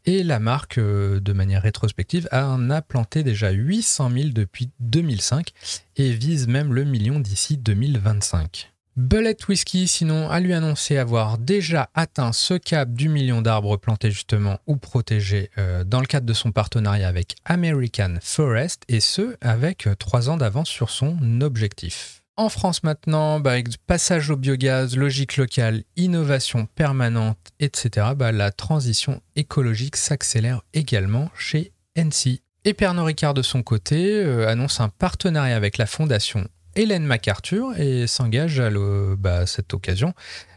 Et 0.06 0.22
la 0.22 0.38
marque, 0.38 0.78
euh, 0.78 1.20
de 1.20 1.34
manière 1.34 1.60
rétrospective, 1.60 2.26
en 2.32 2.70
a 2.70 2.80
planté 2.80 3.22
déjà 3.22 3.50
800 3.50 4.10
000 4.10 4.28
depuis 4.30 4.70
2005 4.80 5.52
et 5.96 6.12
vise 6.12 6.48
même 6.48 6.72
le 6.72 6.84
million 6.84 7.20
d'ici 7.20 7.58
2025. 7.58 8.72
Bullet 8.96 9.36
Whiskey, 9.46 9.86
sinon, 9.86 10.30
a 10.30 10.40
lui 10.40 10.54
annoncé 10.54 10.96
avoir 10.96 11.36
déjà 11.36 11.90
atteint 11.94 12.32
ce 12.32 12.54
cap 12.54 12.90
du 12.90 13.10
million 13.10 13.42
d'arbres 13.42 13.76
plantés 13.76 14.10
justement 14.10 14.58
ou 14.66 14.76
protégés 14.76 15.50
euh, 15.58 15.84
dans 15.84 16.00
le 16.00 16.06
cadre 16.06 16.26
de 16.26 16.32
son 16.32 16.52
partenariat 16.52 17.06
avec 17.06 17.36
American 17.44 18.14
Forest, 18.22 18.84
et 18.88 19.00
ce, 19.00 19.36
avec 19.42 19.86
euh, 19.86 19.94
trois 19.94 20.30
ans 20.30 20.38
d'avance 20.38 20.70
sur 20.70 20.88
son 20.88 21.42
objectif. 21.42 22.19
En 22.36 22.48
France 22.48 22.82
maintenant, 22.82 23.38
bah, 23.40 23.52
avec 23.52 23.76
passage 23.86 24.30
au 24.30 24.36
biogaz, 24.36 24.96
logique 24.96 25.36
locale, 25.36 25.82
innovation 25.96 26.66
permanente, 26.66 27.38
etc., 27.58 28.08
bah, 28.16 28.32
la 28.32 28.50
transition 28.50 29.20
écologique 29.36 29.96
s'accélère 29.96 30.62
également 30.72 31.30
chez 31.36 31.72
NC. 31.96 32.40
Et 32.64 32.74
Pernod 32.74 33.06
Ricard 33.06 33.34
de 33.34 33.42
son 33.42 33.62
côté 33.62 34.22
euh, 34.22 34.48
annonce 34.48 34.80
un 34.80 34.88
partenariat 34.88 35.56
avec 35.56 35.78
la 35.78 35.86
fondation 35.86 36.46
Hélène 36.76 37.04
MacArthur 37.04 37.78
et 37.78 38.06
s'engage 38.06 38.60
à 38.60 38.70
bah, 39.18 39.46
cette 39.46 39.74
occasion 39.74 40.14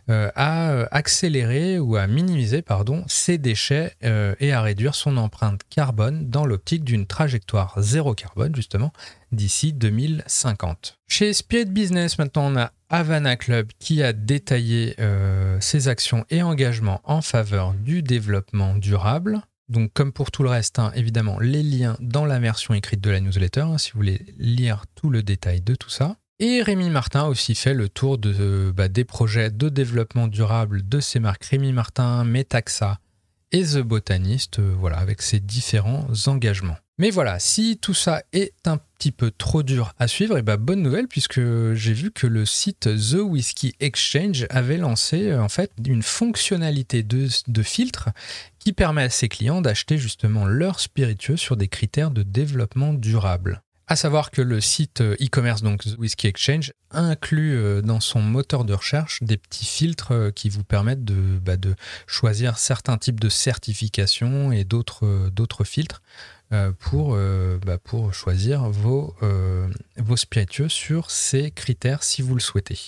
euh, 0.09 0.29
à 0.35 0.71
euh, 0.71 0.85
accélérer 0.91 1.79
ou 1.79 1.95
à 1.95 2.07
minimiser 2.07 2.61
pardon, 2.61 3.05
ses 3.07 3.37
déchets 3.37 3.93
euh, 4.03 4.35
et 4.41 4.51
à 4.51 4.61
réduire 4.61 4.95
son 4.95 5.15
empreinte 5.15 5.61
carbone 5.69 6.29
dans 6.29 6.45
l'optique 6.45 6.83
d'une 6.83 7.07
trajectoire 7.07 7.73
zéro 7.77 8.13
carbone 8.13 8.53
justement 8.53 8.91
d'ici 9.31 9.71
2050. 9.71 10.99
Chez 11.07 11.31
Spirit 11.31 11.67
Business 11.67 12.17
maintenant 12.17 12.51
on 12.51 12.57
a 12.57 12.73
Havana 12.89 13.37
Club 13.37 13.69
qui 13.79 14.03
a 14.03 14.11
détaillé 14.11 14.95
ses 15.59 15.87
actions 15.87 16.25
et 16.29 16.43
engagements 16.43 17.01
en 17.05 17.21
faveur 17.21 17.73
du 17.73 18.03
développement 18.03 18.75
durable. 18.75 19.41
Donc 19.69 19.91
comme 19.93 20.11
pour 20.11 20.29
tout 20.29 20.43
le 20.43 20.49
reste, 20.49 20.77
hein, 20.77 20.91
évidemment, 20.93 21.39
les 21.39 21.63
liens 21.63 21.97
dans 21.99 22.25
la 22.25 22.37
version 22.37 22.75
écrite 22.75 23.01
de 23.01 23.09
la 23.09 23.19
newsletter, 23.19 23.61
hein, 23.61 23.77
si 23.79 23.91
vous 23.91 23.99
voulez 23.99 24.35
lire 24.37 24.85
tout 24.93 25.09
le 25.09 25.23
détail 25.23 25.61
de 25.61 25.73
tout 25.73 25.89
ça. 25.89 26.17
Et 26.45 26.61
Rémi 26.61 26.89
Martin 26.89 27.21
a 27.21 27.27
aussi 27.29 27.55
fait 27.55 27.73
le 27.73 27.87
tour 27.87 28.19
bah, 28.75 28.89
des 28.89 29.05
projets 29.05 29.49
de 29.49 29.69
développement 29.69 30.27
durable 30.27 30.85
de 30.85 30.99
ces 30.99 31.21
marques 31.21 31.45
Rémi 31.45 31.71
Martin, 31.71 32.25
Metaxa 32.25 32.99
et 33.53 33.63
The 33.63 33.77
Botanist, 33.77 34.59
euh, 34.59 34.75
voilà, 34.77 34.97
avec 34.97 35.21
ses 35.21 35.39
différents 35.39 36.05
engagements. 36.27 36.75
Mais 36.97 37.11
voilà, 37.11 37.39
si 37.39 37.77
tout 37.77 37.93
ça 37.93 38.23
est 38.33 38.51
un 38.65 38.77
petit 38.77 39.13
peu 39.13 39.31
trop 39.31 39.63
dur 39.63 39.93
à 39.99 40.09
suivre, 40.09 40.37
et 40.37 40.41
bah 40.41 40.57
bonne 40.57 40.81
nouvelle 40.81 41.07
puisque 41.07 41.39
j'ai 41.75 41.93
vu 41.93 42.11
que 42.11 42.27
le 42.27 42.45
site 42.45 42.89
The 42.93 43.21
Whiskey 43.21 43.71
Exchange 43.79 44.45
avait 44.49 44.75
lancé 44.75 45.29
euh, 45.29 45.41
en 45.41 45.47
fait 45.47 45.71
une 45.87 46.03
fonctionnalité 46.03 47.03
de, 47.03 47.29
filtre 47.63 48.09
qui 48.59 48.73
permet 48.73 49.03
à 49.03 49.09
ses 49.09 49.29
clients 49.29 49.61
d'acheter 49.61 49.97
justement 49.97 50.43
leurs 50.43 50.81
spiritueux 50.81 51.37
sur 51.37 51.55
des 51.55 51.69
critères 51.69 52.11
de 52.11 52.23
développement 52.23 52.91
durable. 52.91 53.62
À 53.87 53.97
savoir 53.97 54.31
que 54.31 54.41
le 54.41 54.61
site 54.61 55.01
euh, 55.01 55.15
e-commerce, 55.21 55.61
donc 55.61 55.83
The 55.83 55.97
Whiskey 55.97 56.29
Exchange, 56.29 56.71
inclut 56.91 57.55
euh, 57.55 57.81
dans 57.81 57.99
son 57.99 58.21
moteur 58.21 58.63
de 58.63 58.73
recherche 58.73 59.21
des 59.21 59.35
petits 59.35 59.65
filtres 59.65 60.13
euh, 60.13 60.31
qui 60.31 60.47
vous 60.47 60.63
permettent 60.63 61.03
de, 61.03 61.37
bah, 61.39 61.57
de 61.57 61.75
choisir 62.07 62.57
certains 62.57 62.97
types 62.97 63.19
de 63.19 63.27
certifications 63.27 64.53
et 64.53 64.63
d'autres, 64.63 65.03
filtres 65.65 66.01
pour, 66.79 67.17
bah, 67.65 67.77
pour 67.83 68.13
choisir 68.13 68.69
vos 68.69 69.15
spiritueux 70.15 70.69
sur 70.69 71.09
ces 71.09 71.49
critères 71.49 72.03
si 72.03 72.21
vous 72.21 72.35
le 72.35 72.41
souhaitez. 72.41 72.79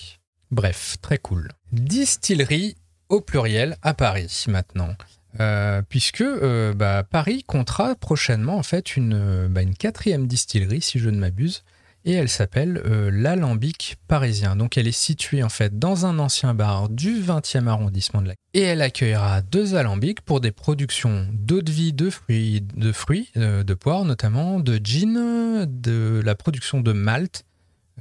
Bref, 0.51 0.97
très 1.01 1.17
cool. 1.17 1.51
Distillerie 1.71 2.75
au 3.09 3.21
pluriel 3.21 3.77
à 3.81 3.93
Paris 3.93 4.45
maintenant. 4.47 4.95
Euh, 5.39 5.81
puisque 5.87 6.21
euh, 6.21 6.73
bah, 6.73 7.03
Paris 7.03 7.43
comptera 7.45 7.95
prochainement 7.95 8.57
en 8.57 8.63
fait 8.63 8.95
une, 8.95 9.47
bah, 9.49 9.61
une 9.61 9.75
quatrième 9.75 10.27
distillerie, 10.27 10.81
si 10.81 10.99
je 10.99 11.09
ne 11.09 11.17
m'abuse, 11.17 11.63
et 12.05 12.13
elle 12.13 12.29
s'appelle 12.29 12.81
euh, 12.85 13.09
l'Alambic 13.11 13.97
parisien. 14.07 14.55
Donc 14.55 14.77
elle 14.77 14.87
est 14.87 14.91
située 14.91 15.43
en 15.43 15.49
fait 15.49 15.77
dans 15.77 16.05
un 16.05 16.19
ancien 16.19 16.53
bar 16.53 16.89
du 16.89 17.19
20e 17.19 17.67
arrondissement 17.67 18.21
de 18.21 18.29
la 18.29 18.33
et 18.53 18.61
elle 18.61 18.81
accueillera 18.81 19.41
deux 19.41 19.75
alambics 19.75 20.21
pour 20.21 20.39
des 20.39 20.51
productions 20.51 21.27
d'eau 21.33 21.61
de 21.61 21.71
vie, 21.71 21.91
de 21.91 22.09
fruits, 22.09 22.63
de 22.75 22.91
fruits, 22.91 23.31
de 23.35 23.73
poires 23.73 24.05
notamment, 24.05 24.59
de 24.59 24.79
gin, 24.81 25.65
de 25.65 26.21
la 26.23 26.35
production 26.35 26.79
de 26.79 26.93
malt 26.93 27.43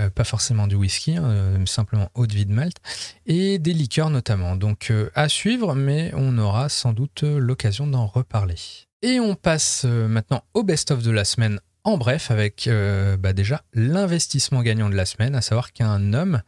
euh, 0.00 0.10
pas 0.10 0.24
forcément 0.24 0.66
du 0.66 0.74
whisky, 0.74 1.16
hein, 1.16 1.24
euh, 1.24 1.66
simplement 1.66 2.10
eau 2.14 2.26
de 2.26 2.34
vie 2.34 2.46
de 2.46 2.52
Malte, 2.52 2.78
et 3.26 3.60
des 3.60 3.72
liqueurs 3.72 4.10
notamment. 4.10 4.56
Donc 4.56 4.90
euh, 4.90 5.08
à 5.14 5.28
suivre, 5.28 5.74
mais 5.74 6.10
on 6.16 6.36
aura 6.36 6.68
sans 6.68 6.92
doute 6.92 7.22
l'occasion 7.22 7.86
d'en 7.86 8.06
reparler. 8.06 8.56
Et 9.02 9.20
on 9.20 9.36
passe 9.36 9.84
maintenant 9.84 10.42
au 10.54 10.64
best-of 10.64 11.02
de 11.02 11.10
la 11.10 11.24
semaine 11.24 11.60
en 11.84 11.98
bref, 11.98 12.30
avec 12.30 12.70
bah, 13.18 13.34
déjà 13.34 13.62
l'investissement 13.74 14.62
gagnant 14.62 14.88
de 14.88 14.94
la 14.94 15.04
semaine, 15.04 15.34
à 15.34 15.42
savoir 15.42 15.74
qu'un 15.74 16.14
homme 16.14 16.40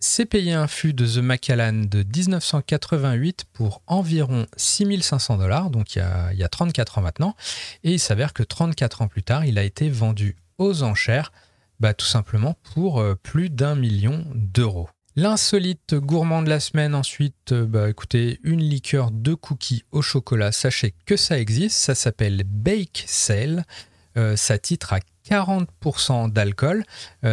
s'est 0.00 0.26
payé 0.26 0.52
un 0.52 0.66
fût 0.66 0.92
de 0.92 1.06
The 1.06 1.18
Macallan 1.18 1.84
de 1.88 2.02
1988 2.02 3.44
pour 3.52 3.82
environ 3.86 4.46
6500 4.56 5.38
dollars, 5.38 5.70
donc 5.70 5.94
il 5.94 6.00
y, 6.00 6.02
a, 6.02 6.32
il 6.32 6.38
y 6.40 6.42
a 6.42 6.48
34 6.48 6.98
ans 6.98 7.02
maintenant, 7.02 7.36
et 7.84 7.92
il 7.92 8.00
s'avère 8.00 8.32
que 8.32 8.42
34 8.42 9.02
ans 9.02 9.06
plus 9.06 9.22
tard, 9.22 9.44
il 9.44 9.56
a 9.56 9.62
été 9.62 9.88
vendu 9.88 10.34
aux 10.58 10.82
enchères 10.82 11.30
bah, 11.80 11.94
Tout 11.94 12.06
simplement 12.06 12.56
pour 12.74 13.00
euh, 13.00 13.14
plus 13.14 13.50
d'un 13.50 13.74
million 13.74 14.24
d'euros. 14.34 14.88
L'insolite 15.14 15.94
gourmand 15.94 16.42
de 16.42 16.48
la 16.48 16.60
semaine 16.60 16.94
ensuite, 16.94 17.52
euh, 17.52 17.66
bah, 17.66 17.90
écoutez, 17.90 18.40
une 18.44 18.60
liqueur 18.60 19.10
de 19.10 19.34
cookies 19.34 19.84
au 19.92 20.00
chocolat, 20.00 20.52
sachez 20.52 20.94
que 21.04 21.16
ça 21.16 21.38
existe, 21.38 21.76
ça 21.76 21.94
s'appelle 21.94 22.44
Bake 22.44 23.04
Sale, 23.06 23.64
euh, 24.16 24.36
ça 24.36 24.58
titre 24.58 24.92
à 24.92 25.00
40% 25.28 26.32
d'alcool, 26.32 26.82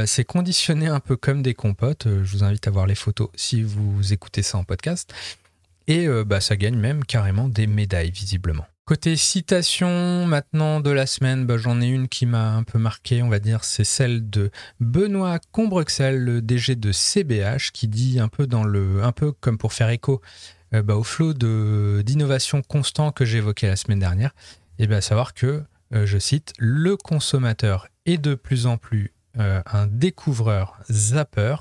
c'est 0.05 0.24
conditionné 0.24 0.86
un 0.86 1.00
peu 1.00 1.15
comme 1.17 1.41
des 1.41 1.55
compotes, 1.55 2.05
je 2.05 2.38
vous 2.38 2.43
invite 2.43 2.67
à 2.67 2.72
voir 2.72 2.86
les 2.86 2.93
photos 2.93 3.29
si 3.34 3.63
vous 3.63 4.13
écoutez 4.13 4.43
ça 4.43 4.60
en 4.60 4.63
podcast, 4.63 5.12
et 5.88 6.08
bah, 6.24 6.39
ça 6.39 6.55
gagne 6.55 6.77
même 6.77 7.03
carrément 7.03 7.50
des 7.50 7.65
médailles 7.65 8.12
visiblement. 8.12 8.67
Côté 8.89 9.17
citation 9.17 10.25
maintenant 10.25 10.79
de 10.79 10.89
la 10.89 11.05
semaine, 11.05 11.46
bah, 11.46 11.58
j'en 11.58 11.79
ai 11.79 11.86
une 11.86 12.08
qui 12.08 12.25
m'a 12.25 12.55
un 12.55 12.63
peu 12.63 12.79
marqué, 12.79 13.22
on 13.22 13.29
va 13.29 13.38
dire, 13.38 13.63
c'est 13.63 13.84
celle 13.84 14.31
de 14.31 14.50
Benoît 14.79 15.38
Combrexel, 15.51 16.17
le 16.17 16.41
DG 16.41 16.75
de 16.75 16.91
CBH, 16.91 17.69
qui 17.72 17.88
dit 17.88 18.19
un 18.19 18.29
peu 18.29 18.48
dans 18.48 18.63
le, 18.63 19.03
un 19.03 19.12
peu 19.12 19.31
comme 19.31 19.60
pour 19.60 19.74
faire 19.74 19.89
écho 19.89 20.22
euh, 20.74 20.81
bah, 20.81 20.96
au 20.96 21.03
flot 21.03 21.36
d'innovation 21.36 22.63
constant 22.63 23.12
que 23.12 23.25
j'évoquais 23.25 23.67
la 23.67 23.75
semaine 23.75 24.00
dernière, 24.00 24.34
et 24.79 24.88
bien 24.88 25.01
savoir 25.01 25.36
que, 25.36 25.62
euh, 25.93 26.08
je 26.08 26.17
cite, 26.17 26.53
le 26.58 26.98
consommateur 26.98 27.89
est 28.08 28.17
de 28.17 28.34
plus 28.34 28.65
en 28.65 28.77
plus 28.77 29.13
euh, 29.38 29.62
un 29.67 29.86
découvreur 29.86 30.79
zapper, 30.89 31.58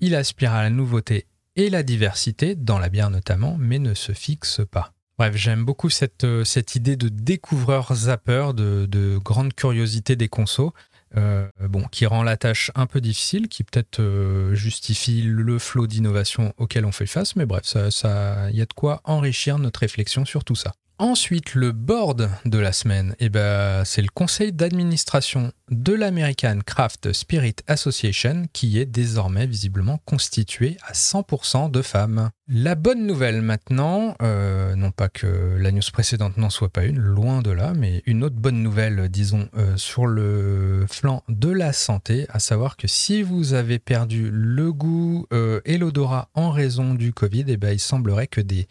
il 0.00 0.14
aspire 0.14 0.52
à 0.52 0.62
la 0.62 0.70
nouveauté 0.70 1.26
et 1.54 1.68
la 1.68 1.82
diversité, 1.82 2.54
dans 2.54 2.78
la 2.78 2.88
bière 2.88 3.10
notamment, 3.10 3.58
mais 3.58 3.78
ne 3.78 3.92
se 3.92 4.12
fixe 4.12 4.62
pas. 4.70 4.94
Bref, 5.18 5.36
j'aime 5.36 5.64
beaucoup 5.64 5.90
cette, 5.90 6.24
euh, 6.24 6.44
cette 6.44 6.74
idée 6.74 6.96
de 6.96 7.08
découvreur 7.08 7.94
zapper, 7.94 8.52
de, 8.54 9.18
grande 9.18 9.52
curiosité 9.54 10.16
des 10.16 10.28
consos, 10.28 10.72
euh, 11.16 11.46
bon, 11.68 11.84
qui 11.92 12.06
rend 12.06 12.22
la 12.22 12.36
tâche 12.36 12.70
un 12.74 12.86
peu 12.86 13.00
difficile, 13.00 13.48
qui 13.48 13.62
peut-être 13.62 14.00
euh, 14.00 14.54
justifie 14.54 15.22
le 15.22 15.58
flot 15.58 15.86
d'innovation 15.86 16.54
auquel 16.56 16.86
on 16.86 16.92
fait 16.92 17.06
face, 17.06 17.36
mais 17.36 17.44
bref, 17.44 17.64
il 17.74 17.92
ça, 17.92 18.50
y 18.50 18.62
a 18.62 18.66
de 18.66 18.72
quoi 18.72 19.02
enrichir 19.04 19.58
notre 19.58 19.80
réflexion 19.80 20.24
sur 20.24 20.44
tout 20.44 20.54
ça. 20.54 20.72
Ensuite, 21.02 21.56
le 21.56 21.72
board 21.72 22.30
de 22.44 22.58
la 22.58 22.72
semaine, 22.72 23.16
eh 23.18 23.28
ben, 23.28 23.84
c'est 23.84 24.02
le 24.02 24.08
conseil 24.14 24.52
d'administration 24.52 25.50
de 25.68 25.92
l'American 25.92 26.60
Craft 26.64 27.12
Spirit 27.12 27.56
Association 27.66 28.44
qui 28.52 28.78
est 28.78 28.86
désormais 28.86 29.48
visiblement 29.48 29.98
constitué 30.04 30.76
à 30.86 30.92
100% 30.92 31.72
de 31.72 31.82
femmes. 31.82 32.30
La 32.46 32.76
bonne 32.76 33.04
nouvelle 33.04 33.42
maintenant, 33.42 34.14
euh, 34.22 34.76
non 34.76 34.92
pas 34.92 35.08
que 35.08 35.56
la 35.58 35.72
news 35.72 35.82
précédente 35.92 36.36
n'en 36.36 36.50
soit 36.50 36.68
pas 36.68 36.84
une, 36.84 37.00
loin 37.00 37.42
de 37.42 37.50
là, 37.50 37.72
mais 37.74 38.04
une 38.06 38.22
autre 38.22 38.36
bonne 38.36 38.62
nouvelle, 38.62 39.08
disons, 39.08 39.48
euh, 39.56 39.76
sur 39.76 40.06
le 40.06 40.86
flanc 40.88 41.24
de 41.28 41.50
la 41.50 41.72
santé, 41.72 42.26
à 42.28 42.38
savoir 42.38 42.76
que 42.76 42.86
si 42.86 43.24
vous 43.24 43.54
avez 43.54 43.80
perdu 43.80 44.30
le 44.30 44.72
goût 44.72 45.26
euh, 45.32 45.62
et 45.64 45.78
l'odorat 45.78 46.28
en 46.34 46.52
raison 46.52 46.94
du 46.94 47.12
Covid, 47.12 47.46
eh 47.48 47.56
ben, 47.56 47.72
il 47.72 47.80
semblerait 47.80 48.28
que 48.28 48.40
des 48.40 48.68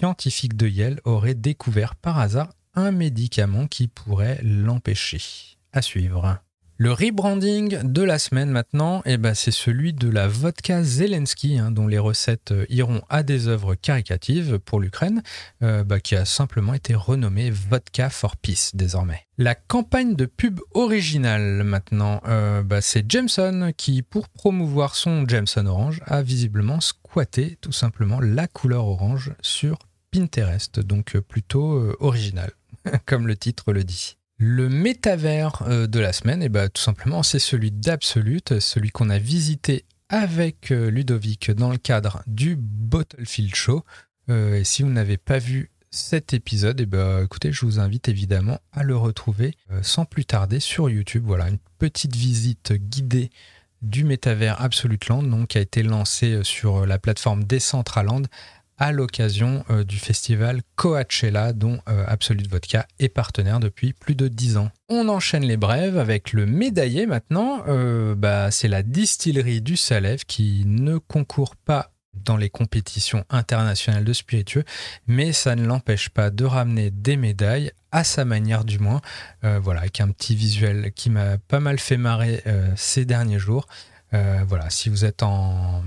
scientifiques 0.00 0.56
de 0.56 0.66
Yale 0.66 0.98
auraient 1.04 1.34
découvert 1.34 1.94
par 1.94 2.18
hasard 2.18 2.54
un 2.74 2.90
médicament 2.90 3.66
qui 3.66 3.86
pourrait 3.86 4.40
l'empêcher. 4.42 5.20
À 5.74 5.82
suivre. 5.82 6.40
Le 6.78 6.92
rebranding 6.92 7.78
de 7.82 8.02
la 8.02 8.18
semaine 8.18 8.48
maintenant, 8.48 9.02
eh 9.04 9.18
ben 9.18 9.34
c'est 9.34 9.50
celui 9.50 9.92
de 9.92 10.08
la 10.08 10.26
vodka 10.26 10.82
Zelensky, 10.82 11.58
hein, 11.58 11.70
dont 11.70 11.86
les 11.86 11.98
recettes 11.98 12.52
euh, 12.52 12.64
iront 12.70 13.02
à 13.10 13.22
des 13.22 13.48
œuvres 13.48 13.74
caricatives 13.74 14.58
pour 14.58 14.80
l'Ukraine, 14.80 15.22
euh, 15.62 15.84
bah, 15.84 16.00
qui 16.00 16.16
a 16.16 16.24
simplement 16.24 16.72
été 16.72 16.94
renommée 16.94 17.50
Vodka 17.50 18.08
for 18.08 18.38
Peace 18.38 18.70
désormais. 18.72 19.26
La 19.36 19.54
campagne 19.54 20.16
de 20.16 20.24
pub 20.24 20.60
originale 20.72 21.62
maintenant, 21.64 22.22
euh, 22.26 22.62
bah, 22.62 22.80
c'est 22.80 23.04
Jameson 23.06 23.72
qui, 23.76 24.00
pour 24.00 24.30
promouvoir 24.30 24.94
son 24.94 25.28
Jameson 25.28 25.66
Orange, 25.66 26.00
a 26.06 26.22
visiblement 26.22 26.80
squatté 26.80 27.58
tout 27.60 27.72
simplement 27.72 28.20
la 28.20 28.46
couleur 28.46 28.86
orange 28.86 29.34
sur 29.42 29.76
Pinterest, 30.10 30.80
donc 30.80 31.16
euh, 31.16 31.20
plutôt 31.20 31.74
euh, 31.74 31.96
original, 32.00 32.50
comme 33.06 33.26
le 33.26 33.36
titre 33.36 33.72
le 33.72 33.84
dit. 33.84 34.16
Le 34.38 34.68
métavers 34.68 35.62
euh, 35.62 35.86
de 35.86 36.00
la 36.00 36.12
semaine, 36.12 36.42
eh 36.42 36.48
ben, 36.48 36.68
tout 36.68 36.82
simplement, 36.82 37.22
c'est 37.22 37.38
celui 37.38 37.70
d'Absolute, 37.70 38.60
celui 38.60 38.90
qu'on 38.90 39.10
a 39.10 39.18
visité 39.18 39.84
avec 40.08 40.70
Ludovic 40.70 41.52
dans 41.52 41.70
le 41.70 41.76
cadre 41.76 42.24
du 42.26 42.56
Bottlefield 42.56 43.54
Show. 43.54 43.84
et 44.28 44.64
si 44.64 44.82
vous 44.82 44.88
n'avez 44.88 45.16
pas 45.16 45.38
vu 45.38 45.70
cet 45.92 46.34
épisode, 46.34 46.80
eh 46.80 46.86
ben, 46.86 47.22
écoutez, 47.22 47.52
je 47.52 47.64
vous 47.64 47.78
invite 47.78 48.08
évidemment 48.08 48.58
à 48.72 48.82
le 48.82 48.96
retrouver 48.96 49.54
sans 49.82 50.06
plus 50.06 50.24
tarder 50.24 50.58
sur 50.58 50.90
YouTube. 50.90 51.22
Voilà, 51.24 51.48
une 51.48 51.60
petette 51.78 52.16
visite 52.16 52.72
guidée 52.72 53.30
du 53.82 54.02
métavers 54.02 54.60
Absolute 54.60 55.06
Land, 55.06 55.46
qui 55.46 55.58
a 55.58 55.60
été 55.60 55.84
lancé 55.84 56.40
sur 56.42 56.86
la 56.86 56.98
plateforme 56.98 57.44
Decentraland 57.44 58.26
à 58.80 58.92
l'occasion 58.92 59.62
euh, 59.70 59.84
du 59.84 59.98
festival 59.98 60.62
Coachella 60.74 61.52
dont 61.52 61.80
euh, 61.88 62.02
Absolute 62.08 62.50
Vodka 62.50 62.86
est 62.98 63.10
partenaire 63.10 63.60
depuis 63.60 63.92
plus 63.92 64.14
de 64.14 64.26
10 64.26 64.56
ans. 64.56 64.70
On 64.88 65.08
enchaîne 65.08 65.44
les 65.44 65.58
brèves 65.58 65.98
avec 65.98 66.32
le 66.32 66.46
médaillé 66.46 67.06
maintenant. 67.06 67.62
Euh, 67.68 68.14
bah, 68.14 68.50
c'est 68.50 68.68
la 68.68 68.82
distillerie 68.82 69.60
du 69.60 69.76
Salève 69.76 70.24
qui 70.24 70.64
ne 70.64 70.96
concourt 70.96 71.56
pas 71.56 71.92
dans 72.14 72.38
les 72.38 72.50
compétitions 72.50 73.24
internationales 73.28 74.04
de 74.04 74.12
spiritueux, 74.12 74.64
mais 75.06 75.32
ça 75.32 75.54
ne 75.54 75.64
l'empêche 75.64 76.08
pas 76.08 76.30
de 76.30 76.44
ramener 76.44 76.90
des 76.90 77.16
médailles 77.16 77.70
à 77.92 78.02
sa 78.02 78.24
manière 78.24 78.64
du 78.64 78.78
moins. 78.78 79.00
voilà, 79.42 79.80
avec 79.80 80.00
un 80.00 80.08
petit 80.08 80.34
visuel 80.34 80.92
qui 80.92 81.08
m'a 81.08 81.38
pas 81.38 81.60
mal 81.60 81.78
fait 81.78 81.96
marrer 81.96 82.42
ces 82.74 83.04
derniers 83.04 83.38
jours. 83.38 83.68
voilà, 84.12 84.68
si 84.70 84.88
vous 84.88 85.04
êtes 85.04 85.22
en, 85.22 85.82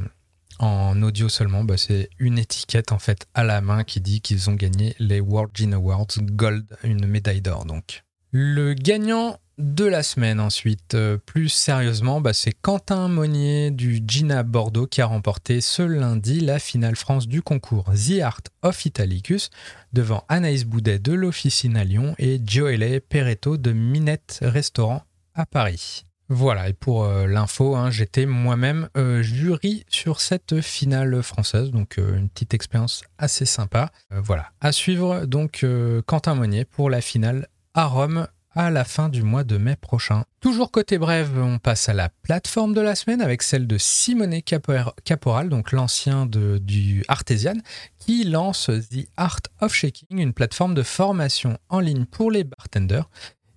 en 0.60 1.02
audio 1.02 1.30
seulement, 1.30 1.64
bah, 1.64 1.78
c'est 1.78 2.10
une 2.20 2.38
étiquette 2.38 2.92
en 2.92 3.00
fait 3.00 3.28
à 3.34 3.44
la 3.44 3.62
main 3.62 3.84
qui 3.84 4.02
dit 4.02 4.22
qu'ils 4.22 4.50
ont 4.50 4.54
gagné 4.54 4.96
les 5.00 5.20
World 5.20 5.52
Gin 5.54 5.74
Awards 5.74 6.08
Gold, 6.20 6.66
une 6.84 7.06
médaille 7.08 7.42
d'or 7.42 7.66
donc. 7.66 8.04
Le 8.32 8.74
gagnant 8.74 9.38
de 9.58 9.86
la 9.86 10.02
semaine 10.02 10.40
ensuite, 10.40 10.96
euh, 10.96 11.18
plus 11.18 11.50
sérieusement, 11.50 12.22
bah, 12.22 12.34
c'est 12.34 12.54
Quentin 12.54 13.08
Monnier 13.08 13.70
du 13.72 14.02
Gina 14.08 14.44
Bordeaux 14.44 14.88
qui 14.88 15.02
a 15.02 15.06
remporté 15.06 15.62
ce 15.62 15.84
lundi 15.84 16.40
la 16.40 16.60
finale 16.60 16.96
France 16.96 17.28
du 17.28 17.42
concours 17.42 17.92
The 17.94 18.22
Art 18.22 18.42
of 18.64 18.86
Italicus 18.86 19.52
devant 19.94 20.24
Anaïs 20.30 20.66
Boudet 20.66 21.00
de 21.00 21.14
l'Officine 21.14 21.78
à 21.78 21.84
Lyon 21.84 22.16
et 22.18 22.42
Joëlle 22.44 23.02
Peretto 23.02 23.58
de 23.58 23.72
Minette 23.72 24.40
Restaurant 24.42 25.04
à 25.36 25.46
Paris. 25.46 26.06
Voilà, 26.30 26.70
et 26.70 26.74
pour 26.74 27.04
euh, 27.04 27.28
l'info, 27.28 27.76
hein, 27.76 27.92
j'étais 27.92 28.26
moi-même 28.26 28.90
euh, 28.98 29.22
jury 29.22 29.86
sur 29.90 30.22
cette 30.22 30.62
finale 30.62 31.22
française, 31.22 31.72
donc 31.72 31.98
euh, 31.98 32.18
une 32.18 32.30
petite 32.30 32.54
expérience 32.54 33.04
assez 33.18 33.46
sympa. 33.46 33.92
voilà, 34.10 34.52
à 34.62 34.72
suivre 34.72 35.26
donc 35.26 35.66
Quentin 36.06 36.36
Monnier 36.36 36.66
pour 36.66 36.90
la 36.90 37.02
finale 37.02 37.48
à 37.74 37.86
Rome 37.86 38.28
à 38.56 38.70
la 38.70 38.84
fin 38.84 39.10
du 39.10 39.24
mois 39.24 39.44
de 39.44 39.58
mai 39.58 39.76
prochain. 39.76 40.26
Toujours 40.40 40.72
côté 40.72 40.98
brève, 40.98 41.38
on 41.38 41.58
passe 41.58 41.90
à 41.90 41.94
la 41.94 42.10
plateforme 42.10 42.74
de 42.74 42.82
la 42.82 42.96
semaine 42.96 43.22
avec 43.22 43.42
celle 43.42 43.68
de 43.68 43.78
Simone 43.78 44.42
Caporal, 44.42 45.50
donc 45.50 45.72
l'ancien 45.72 46.28
du 46.28 47.04
Artesian, 47.08 47.58
qui 48.00 48.24
lance 48.24 48.70
The 48.70 49.08
Art 49.18 49.42
of 49.60 49.74
Shaking, 49.74 50.20
une 50.20 50.34
plateforme 50.34 50.76
de 50.76 50.84
formation 50.84 51.58
en 51.70 51.80
ligne 51.80 52.06
pour 52.06 52.32
les 52.32 52.44
bartenders 52.44 53.10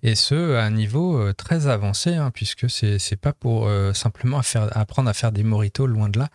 et 0.03 0.15
ce 0.15 0.55
à 0.55 0.63
un 0.63 0.71
niveau 0.71 1.19
euh, 1.19 1.33
très 1.33 1.67
avancé, 1.67 2.15
hein, 2.15 2.31
puisque 2.31 2.69
c'est 2.69 2.97
n'est 3.11 3.17
pas 3.17 3.33
pour 3.33 3.67
euh, 3.67 3.93
simplement 3.93 4.41
apprendre 4.71 5.09
à 5.09 5.13
faire 5.13 5.31
des 5.31 5.43
moritos, 5.43 5.87
loin 5.87 6.09
de 6.09 6.19
là. 6.19 6.29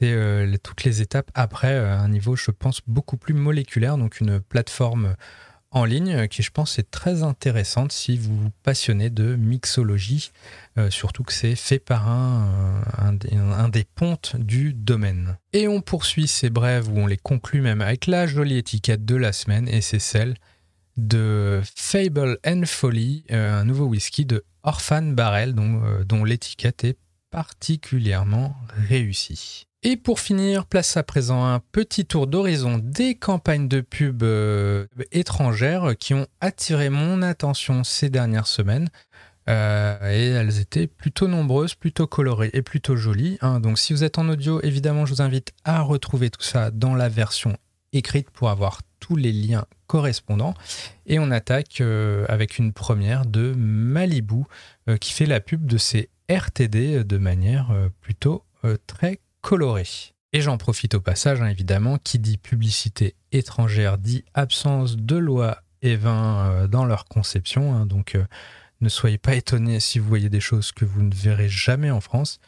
C'est 0.00 0.12
euh, 0.12 0.54
toutes 0.62 0.84
les 0.84 1.00
étapes 1.00 1.30
après 1.34 1.76
un 1.76 2.08
niveau, 2.08 2.36
je 2.36 2.50
pense, 2.50 2.80
beaucoup 2.86 3.16
plus 3.16 3.34
moléculaire, 3.34 3.96
donc 3.96 4.20
une 4.20 4.40
plateforme 4.40 5.14
en 5.70 5.84
ligne 5.84 6.28
qui, 6.28 6.42
je 6.42 6.50
pense, 6.50 6.78
est 6.78 6.90
très 6.90 7.22
intéressante 7.22 7.92
si 7.92 8.16
vous 8.16 8.36
vous 8.36 8.50
passionnez 8.62 9.10
de 9.10 9.36
mixologie, 9.36 10.30
surtout 10.90 11.22
que 11.22 11.32
c'est 11.32 11.56
fait 11.56 11.78
par 11.78 12.08
un, 12.08 12.82
un, 12.98 13.68
des 13.68 13.84
pontes 13.84 14.36
du 14.36 14.72
domaine. 14.72 15.36
Et 15.52 15.68
on 15.68 15.82
poursuit 15.82 16.28
ces 16.28 16.50
brèves 16.50 16.88
où 16.88 16.98
on 16.98 17.06
les 17.06 17.18
conclut 17.18 17.60
même 17.60 17.82
avec 17.82 18.06
la 18.06 18.26
jolie 18.26 18.56
étiquette 18.56 19.04
de 19.04 19.16
la 19.16 19.32
semaine, 19.32 19.68
et 19.68 19.80
c'est 19.80 19.98
celle 19.98 20.36
de 20.96 21.60
Fable 21.74 22.38
and 22.46 22.62
Folly, 22.66 23.24
euh, 23.30 23.60
un 23.60 23.64
nouveau 23.64 23.86
whisky 23.86 24.24
de 24.24 24.44
Orphan 24.62 25.02
Barrel 25.02 25.54
dont, 25.54 25.82
euh, 25.84 26.04
dont 26.04 26.24
l'étiquette 26.24 26.84
est 26.84 26.98
particulièrement 27.30 28.56
réussie. 28.88 29.64
Et 29.82 29.96
pour 29.96 30.20
finir, 30.20 30.66
place 30.66 30.96
à 30.96 31.02
présent 31.02 31.44
un 31.44 31.60
petit 31.60 32.06
tour 32.06 32.26
d'horizon 32.26 32.80
des 32.82 33.14
campagnes 33.14 33.68
de 33.68 33.80
pub 33.80 34.22
euh, 34.22 34.86
étrangères 35.12 35.96
qui 35.98 36.14
ont 36.14 36.26
attiré 36.40 36.88
mon 36.88 37.22
attention 37.22 37.84
ces 37.84 38.08
dernières 38.08 38.48
semaines. 38.48 38.88
et 39.48 40.32
elles 40.34 40.58
étaient 40.58 40.88
plutôt 40.88 41.28
nombreuses, 41.28 41.76
plutôt 41.76 42.08
colorées 42.08 42.50
et 42.52 42.62
plutôt 42.62 42.96
jolies. 42.96 43.38
Hein. 43.42 43.60
Donc 43.60 43.78
si 43.78 43.92
vous 43.92 44.02
êtes 44.02 44.18
en 44.18 44.28
audio, 44.28 44.60
évidemment, 44.62 45.06
je 45.06 45.14
vous 45.14 45.22
invite 45.22 45.52
à 45.64 45.82
retrouver 45.82 46.30
tout 46.30 46.42
ça 46.42 46.72
dans 46.72 46.96
la 46.96 47.08
version 47.08 47.56
écrite 47.92 48.30
pour 48.30 48.50
avoir 48.50 48.80
tous 48.98 49.14
les 49.14 49.32
liens 49.32 49.66
correspondants. 49.86 50.54
Et 51.06 51.18
on 51.18 51.30
attaque 51.30 51.80
euh, 51.80 52.24
avec 52.28 52.58
une 52.58 52.72
première 52.72 53.26
de 53.26 53.52
Malibu 53.56 54.44
euh, 54.88 54.96
qui 54.96 55.12
fait 55.12 55.26
la 55.26 55.40
pub 55.40 55.66
de 55.66 55.78
ses 55.78 56.10
RTD 56.28 57.04
de 57.04 57.18
manière 57.18 57.70
euh, 57.70 57.88
plutôt 58.00 58.42
très 58.88 59.20
colorée. 59.42 59.86
Et 60.32 60.40
j'en 60.40 60.58
profite 60.58 60.94
au 60.94 61.00
passage, 61.00 61.40
hein, 61.40 61.46
évidemment, 61.46 61.98
qui 62.02 62.18
dit 62.18 62.36
publicité 62.36 63.14
étrangère 63.30 63.96
dit 63.96 64.24
absence 64.34 64.96
de 64.96 65.14
loi 65.14 65.62
et 65.82 65.94
vin 65.94 66.66
dans 66.66 66.84
leur 66.84 67.04
conception. 67.04 67.72
Hein. 67.72 67.86
donc 67.86 68.18
ne 68.80 68.88
soyez 68.88 69.18
pas 69.18 69.36
étonnés 69.36 69.78
si 69.78 70.00
vous 70.00 70.08
voyez 70.08 70.28
des 70.28 70.40
choses 70.40 70.72
que 70.72 70.84
vous 70.84 71.02
ne 71.02 71.14
verrez 71.14 71.48
jamais 71.48 71.92
en 71.92 72.00
France. 72.00 72.40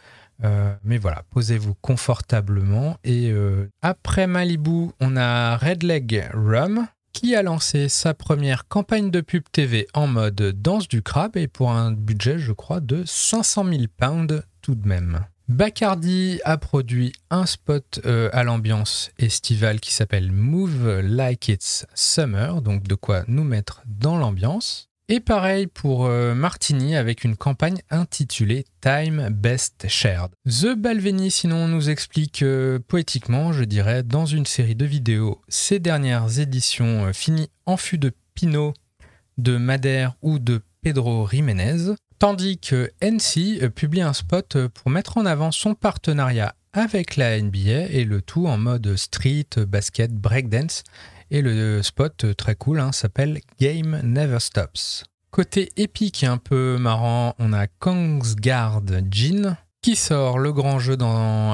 Euh, 0.45 0.75
mais 0.85 0.99
voilà, 0.99 1.25
posez-vous 1.31 1.75
confortablement. 1.81 2.97
Et 3.05 3.31
euh, 3.31 3.69
après 3.83 4.27
Malibu, 4.27 4.91
on 5.01 5.17
a 5.17 5.57
Red 5.57 5.83
Leg 5.83 6.29
Rum 6.33 6.87
qui 7.19 7.35
a 7.35 7.43
lancé 7.43 7.89
sa 7.89 8.15
première 8.15 8.69
campagne 8.69 9.11
de 9.11 9.21
pub 9.21 9.43
TV 9.51 9.89
en 9.93 10.07
mode 10.07 10.41
danse 10.63 10.87
du 10.87 11.03
crabe 11.03 11.37
et 11.37 11.49
pour 11.49 11.73
un 11.73 11.91
budget, 11.91 12.39
je 12.39 12.53
crois, 12.53 12.79
de 12.79 13.03
500 13.05 13.65
000 13.65 13.83
pounds 13.97 14.41
tout 14.63 14.77
de 14.77 14.87
même. 14.87 15.25
Bacardi 15.49 16.39
a 16.45 16.59
produit 16.59 17.13
un 17.31 17.45
spot 17.45 17.99
euh, 18.07 18.31
à 18.33 18.45
l'ambiance 18.45 19.11
estivale 19.19 19.81
qui 19.81 19.93
s'appelle 19.93 20.31
Move 20.31 21.01
Like 21.01 21.49
It's 21.49 21.87
Summer, 21.93 22.63
donc 22.63 22.85
de 22.85 22.95
quoi 22.95 23.25
nous 23.27 23.43
mettre 23.43 23.83
dans 23.87 24.17
l'ambiance. 24.17 24.89
Et 25.09 25.21
pareil 25.21 25.67
pour 25.67 26.07
euh, 26.07 26.35
Martini 26.35 26.95
avec 26.95 27.25
une 27.25 27.37
campagne 27.37 27.81
intitulée 27.91 28.67
Time 28.81 29.29
Best 29.31 29.87
Shared. 29.89 30.31
The 30.47 30.75
Balvenie 30.75 31.31
sinon 31.31 31.67
nous 31.67 31.89
explique 31.89 32.43
euh, 32.43 32.79
poétiquement, 32.87 33.53
je 33.53 33.65
dirais, 33.65 34.03
dans 34.03 34.27
une 34.27 34.47
série 34.47 34.75
de 34.75 34.85
vidéos, 34.85 35.41
ses 35.49 35.79
dernières 35.79 36.39
éditions 36.39 37.13
finies 37.13 37.51
en 37.65 37.77
fût 37.77 37.99
de 37.99 38.13
Pinot, 38.35 38.75
de 39.39 39.57
Madère 39.57 40.15
ou 40.21 40.39
de 40.39 40.61
Pedro 40.83 41.27
Jiménez. 41.29 41.95
Tandis 42.19 42.59
que 42.59 42.91
NC 43.01 43.63
euh, 43.63 43.71
publie 43.71 44.03
un 44.03 44.13
spot 44.13 44.57
euh, 44.57 44.69
pour 44.69 44.91
mettre 44.91 45.19
en 45.19 45.27
avant 45.27 45.53
son 45.53 45.75
partenariat 45.75 46.55
avec 46.73 47.17
la 47.17 47.41
NBA 47.41 47.91
et 47.91 48.05
le 48.05 48.21
tout 48.21 48.47
en 48.47 48.59
mode 48.59 48.97
street, 48.97 49.47
basket, 49.67 50.13
breakdance. 50.13 50.83
Et 51.31 51.43
le 51.43 51.83
spot 51.83 52.25
euh, 52.25 52.35
très 52.35 52.55
cool 52.55 52.81
hein, 52.81 52.93
s'appelle 52.93 53.41
Game 53.61 54.01
Never 54.03 54.41
Stops. 54.41 55.05
Côté 55.31 55.71
épique 55.77 56.23
et 56.25 56.27
un 56.27 56.39
peu 56.39 56.79
marrant, 56.79 57.35
on 57.39 57.53
a 57.53 57.67
Kongsgard 57.67 58.83
Jin 59.11 59.57
qui 59.83 59.95
sort 59.95 60.39
le 60.39 60.53
grand 60.53 60.79
jeu 60.79 60.97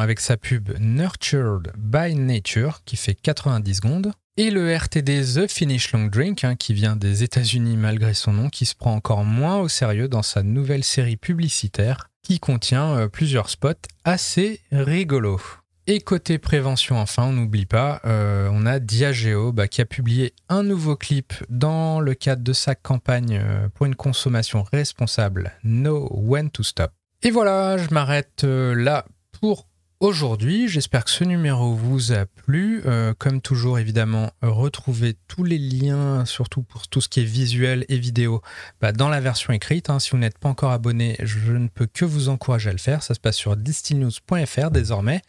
avec 0.00 0.20
sa 0.20 0.36
pub 0.36 0.70
Nurtured 0.78 1.72
by 1.76 2.14
Nature 2.14 2.80
qui 2.84 2.96
fait 2.96 3.14
90 3.14 3.74
secondes. 3.74 4.12
Et 4.36 4.50
le 4.50 4.74
RTD 4.74 5.22
The 5.34 5.48
Finish 5.48 5.92
Long 5.92 6.06
Drink, 6.06 6.42
hein, 6.42 6.56
qui 6.56 6.74
vient 6.74 6.96
des 6.96 7.22
États-Unis 7.22 7.76
malgré 7.76 8.14
son 8.14 8.32
nom, 8.32 8.48
qui 8.48 8.66
se 8.66 8.74
prend 8.74 8.94
encore 8.94 9.24
moins 9.24 9.58
au 9.58 9.68
sérieux 9.68 10.08
dans 10.08 10.22
sa 10.22 10.42
nouvelle 10.42 10.82
série 10.82 11.16
publicitaire, 11.16 12.08
qui 12.24 12.40
contient 12.40 12.96
euh, 12.96 13.08
plusieurs 13.08 13.48
spots 13.48 13.86
assez 14.04 14.60
rigolos. 14.72 15.63
Et 15.86 16.00
côté 16.00 16.38
prévention, 16.38 16.98
enfin, 16.98 17.24
on 17.24 17.32
n'oublie 17.34 17.66
pas, 17.66 18.00
euh, 18.06 18.48
on 18.50 18.64
a 18.64 18.78
Diageo 18.78 19.52
bah, 19.52 19.68
qui 19.68 19.82
a 19.82 19.84
publié 19.84 20.32
un 20.48 20.62
nouveau 20.62 20.96
clip 20.96 21.34
dans 21.50 22.00
le 22.00 22.14
cadre 22.14 22.42
de 22.42 22.54
sa 22.54 22.74
campagne 22.74 23.38
euh, 23.42 23.68
pour 23.68 23.84
une 23.84 23.94
consommation 23.94 24.62
responsable, 24.62 25.52
Know 25.62 26.08
When 26.10 26.50
to 26.50 26.62
Stop. 26.62 26.90
Et 27.22 27.30
voilà, 27.30 27.76
je 27.76 27.92
m'arrête 27.92 28.44
là 28.44 29.04
pour 29.38 29.68
aujourd'hui. 30.00 30.68
J'espère 30.68 31.04
que 31.04 31.10
ce 31.10 31.24
numéro 31.24 31.74
vous 31.74 32.12
a 32.12 32.24
plu. 32.24 32.82
Euh, 32.86 33.12
comme 33.18 33.42
toujours, 33.42 33.78
évidemment, 33.78 34.30
retrouvez 34.40 35.16
tous 35.28 35.44
les 35.44 35.58
liens, 35.58 36.24
surtout 36.24 36.62
pour 36.62 36.88
tout 36.88 37.02
ce 37.02 37.08
qui 37.10 37.20
est 37.20 37.24
visuel 37.24 37.84
et 37.90 37.98
vidéo, 37.98 38.40
bah, 38.80 38.92
dans 38.92 39.10
la 39.10 39.20
version 39.20 39.52
écrite. 39.52 39.90
Hein. 39.90 39.98
Si 39.98 40.10
vous 40.10 40.18
n'êtes 40.18 40.38
pas 40.38 40.48
encore 40.48 40.72
abonné, 40.72 41.16
je 41.22 41.52
ne 41.52 41.68
peux 41.68 41.86
que 41.86 42.06
vous 42.06 42.30
encourager 42.30 42.70
à 42.70 42.72
le 42.72 42.78
faire. 42.78 43.02
Ça 43.02 43.12
se 43.12 43.20
passe 43.20 43.36
sur 43.36 43.56
distillnews.fr 43.56 44.70
désormais. 44.70 45.20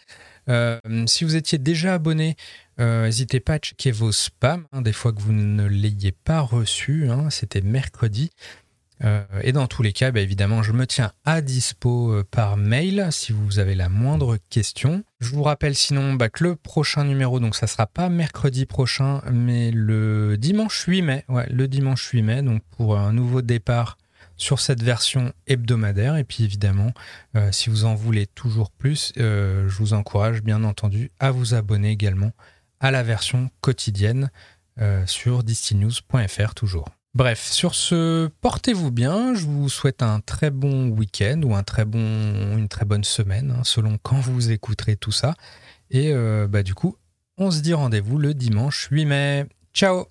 Euh, 0.49 0.79
si 1.07 1.23
vous 1.23 1.35
étiez 1.35 1.57
déjà 1.57 1.95
abonné, 1.95 2.35
euh, 2.79 3.05
n'hésitez 3.05 3.39
pas 3.39 3.53
à 3.53 3.59
checker 3.59 3.91
vos 3.91 4.11
spams, 4.11 4.65
hein, 4.71 4.81
des 4.81 4.93
fois 4.93 5.11
que 5.11 5.21
vous 5.21 5.33
ne 5.33 5.65
l'ayez 5.65 6.11
pas 6.11 6.41
reçu. 6.41 7.09
Hein. 7.09 7.29
C'était 7.29 7.61
mercredi. 7.61 8.29
Euh, 9.03 9.25
et 9.41 9.51
dans 9.51 9.67
tous 9.67 9.83
les 9.83 9.91
cas, 9.91 10.11
bah, 10.11 10.21
évidemment, 10.21 10.63
je 10.63 10.71
me 10.71 10.87
tiens 10.87 11.11
à 11.25 11.41
dispo 11.41 12.23
par 12.31 12.55
mail 12.55 13.07
si 13.11 13.33
vous 13.33 13.59
avez 13.59 13.75
la 13.75 13.89
moindre 13.89 14.37
question. 14.49 15.03
Je 15.19 15.31
vous 15.31 15.43
rappelle 15.43 15.75
sinon 15.75 16.13
bah, 16.13 16.29
que 16.29 16.43
le 16.43 16.55
prochain 16.55 17.03
numéro, 17.03 17.39
donc 17.39 17.55
ça 17.55 17.67
sera 17.67 17.87
pas 17.87 18.07
mercredi 18.07 18.65
prochain, 18.65 19.21
mais 19.31 19.71
le 19.71 20.37
dimanche 20.37 20.85
8 20.85 21.01
mai. 21.01 21.25
Le 21.49 21.67
dimanche 21.67 22.07
8 22.07 22.21
mai, 22.21 22.41
donc 22.41 22.61
pour 22.77 22.97
un 22.97 23.11
nouveau 23.11 23.41
départ 23.41 23.97
sur 24.37 24.59
cette 24.59 24.83
version 24.83 25.33
hebdomadaire. 25.47 26.17
Et 26.17 26.23
puis 26.23 26.43
évidemment, 26.43 26.91
euh, 27.35 27.51
si 27.51 27.69
vous 27.69 27.85
en 27.85 27.95
voulez 27.95 28.27
toujours 28.27 28.71
plus, 28.71 29.13
je 29.15 29.77
vous 29.77 29.93
encourage 29.93 30.41
bien 30.41 30.63
entendu 30.63 31.11
à 31.19 31.31
vous 31.31 31.53
abonner 31.53 31.91
également 31.91 32.31
à 32.79 32.91
la 32.91 33.03
version 33.03 33.49
quotidienne 33.61 34.29
sur 35.05 35.43
distinews.fr 35.43 36.53
toujours. 36.53 36.89
Bref, 37.15 37.49
sur 37.49 37.75
ce, 37.75 38.27
portez-vous 38.41 38.91
bien. 38.91 39.33
Je 39.35 39.45
vous 39.45 39.69
souhaite 39.69 40.03
un 40.03 40.19
très 40.19 40.49
bon 40.51 40.89
week-end 40.89 41.39
ou 41.45 41.55
un 41.55 41.63
très 41.63 41.85
bon, 41.85 41.97
une 42.57 42.67
très 42.67 42.83
bonne 42.83 43.05
semaine, 43.05 43.55
hein, 43.57 43.61
selon 43.63 43.97
quand 44.03 44.19
vous 44.19 44.51
écouterez 44.51 44.97
tout 44.97 45.13
ça. 45.13 45.33
Et 45.91 46.11
euh, 46.11 46.45
bah, 46.49 46.61
du 46.61 46.75
coup, 46.75 46.97
on 47.37 47.51
se 47.51 47.61
dit 47.61 47.73
rendez-vous 47.73 48.17
le 48.17 48.33
dimanche 48.33 48.89
8 48.91 49.05
mai. 49.05 49.45
Ciao 49.73 50.07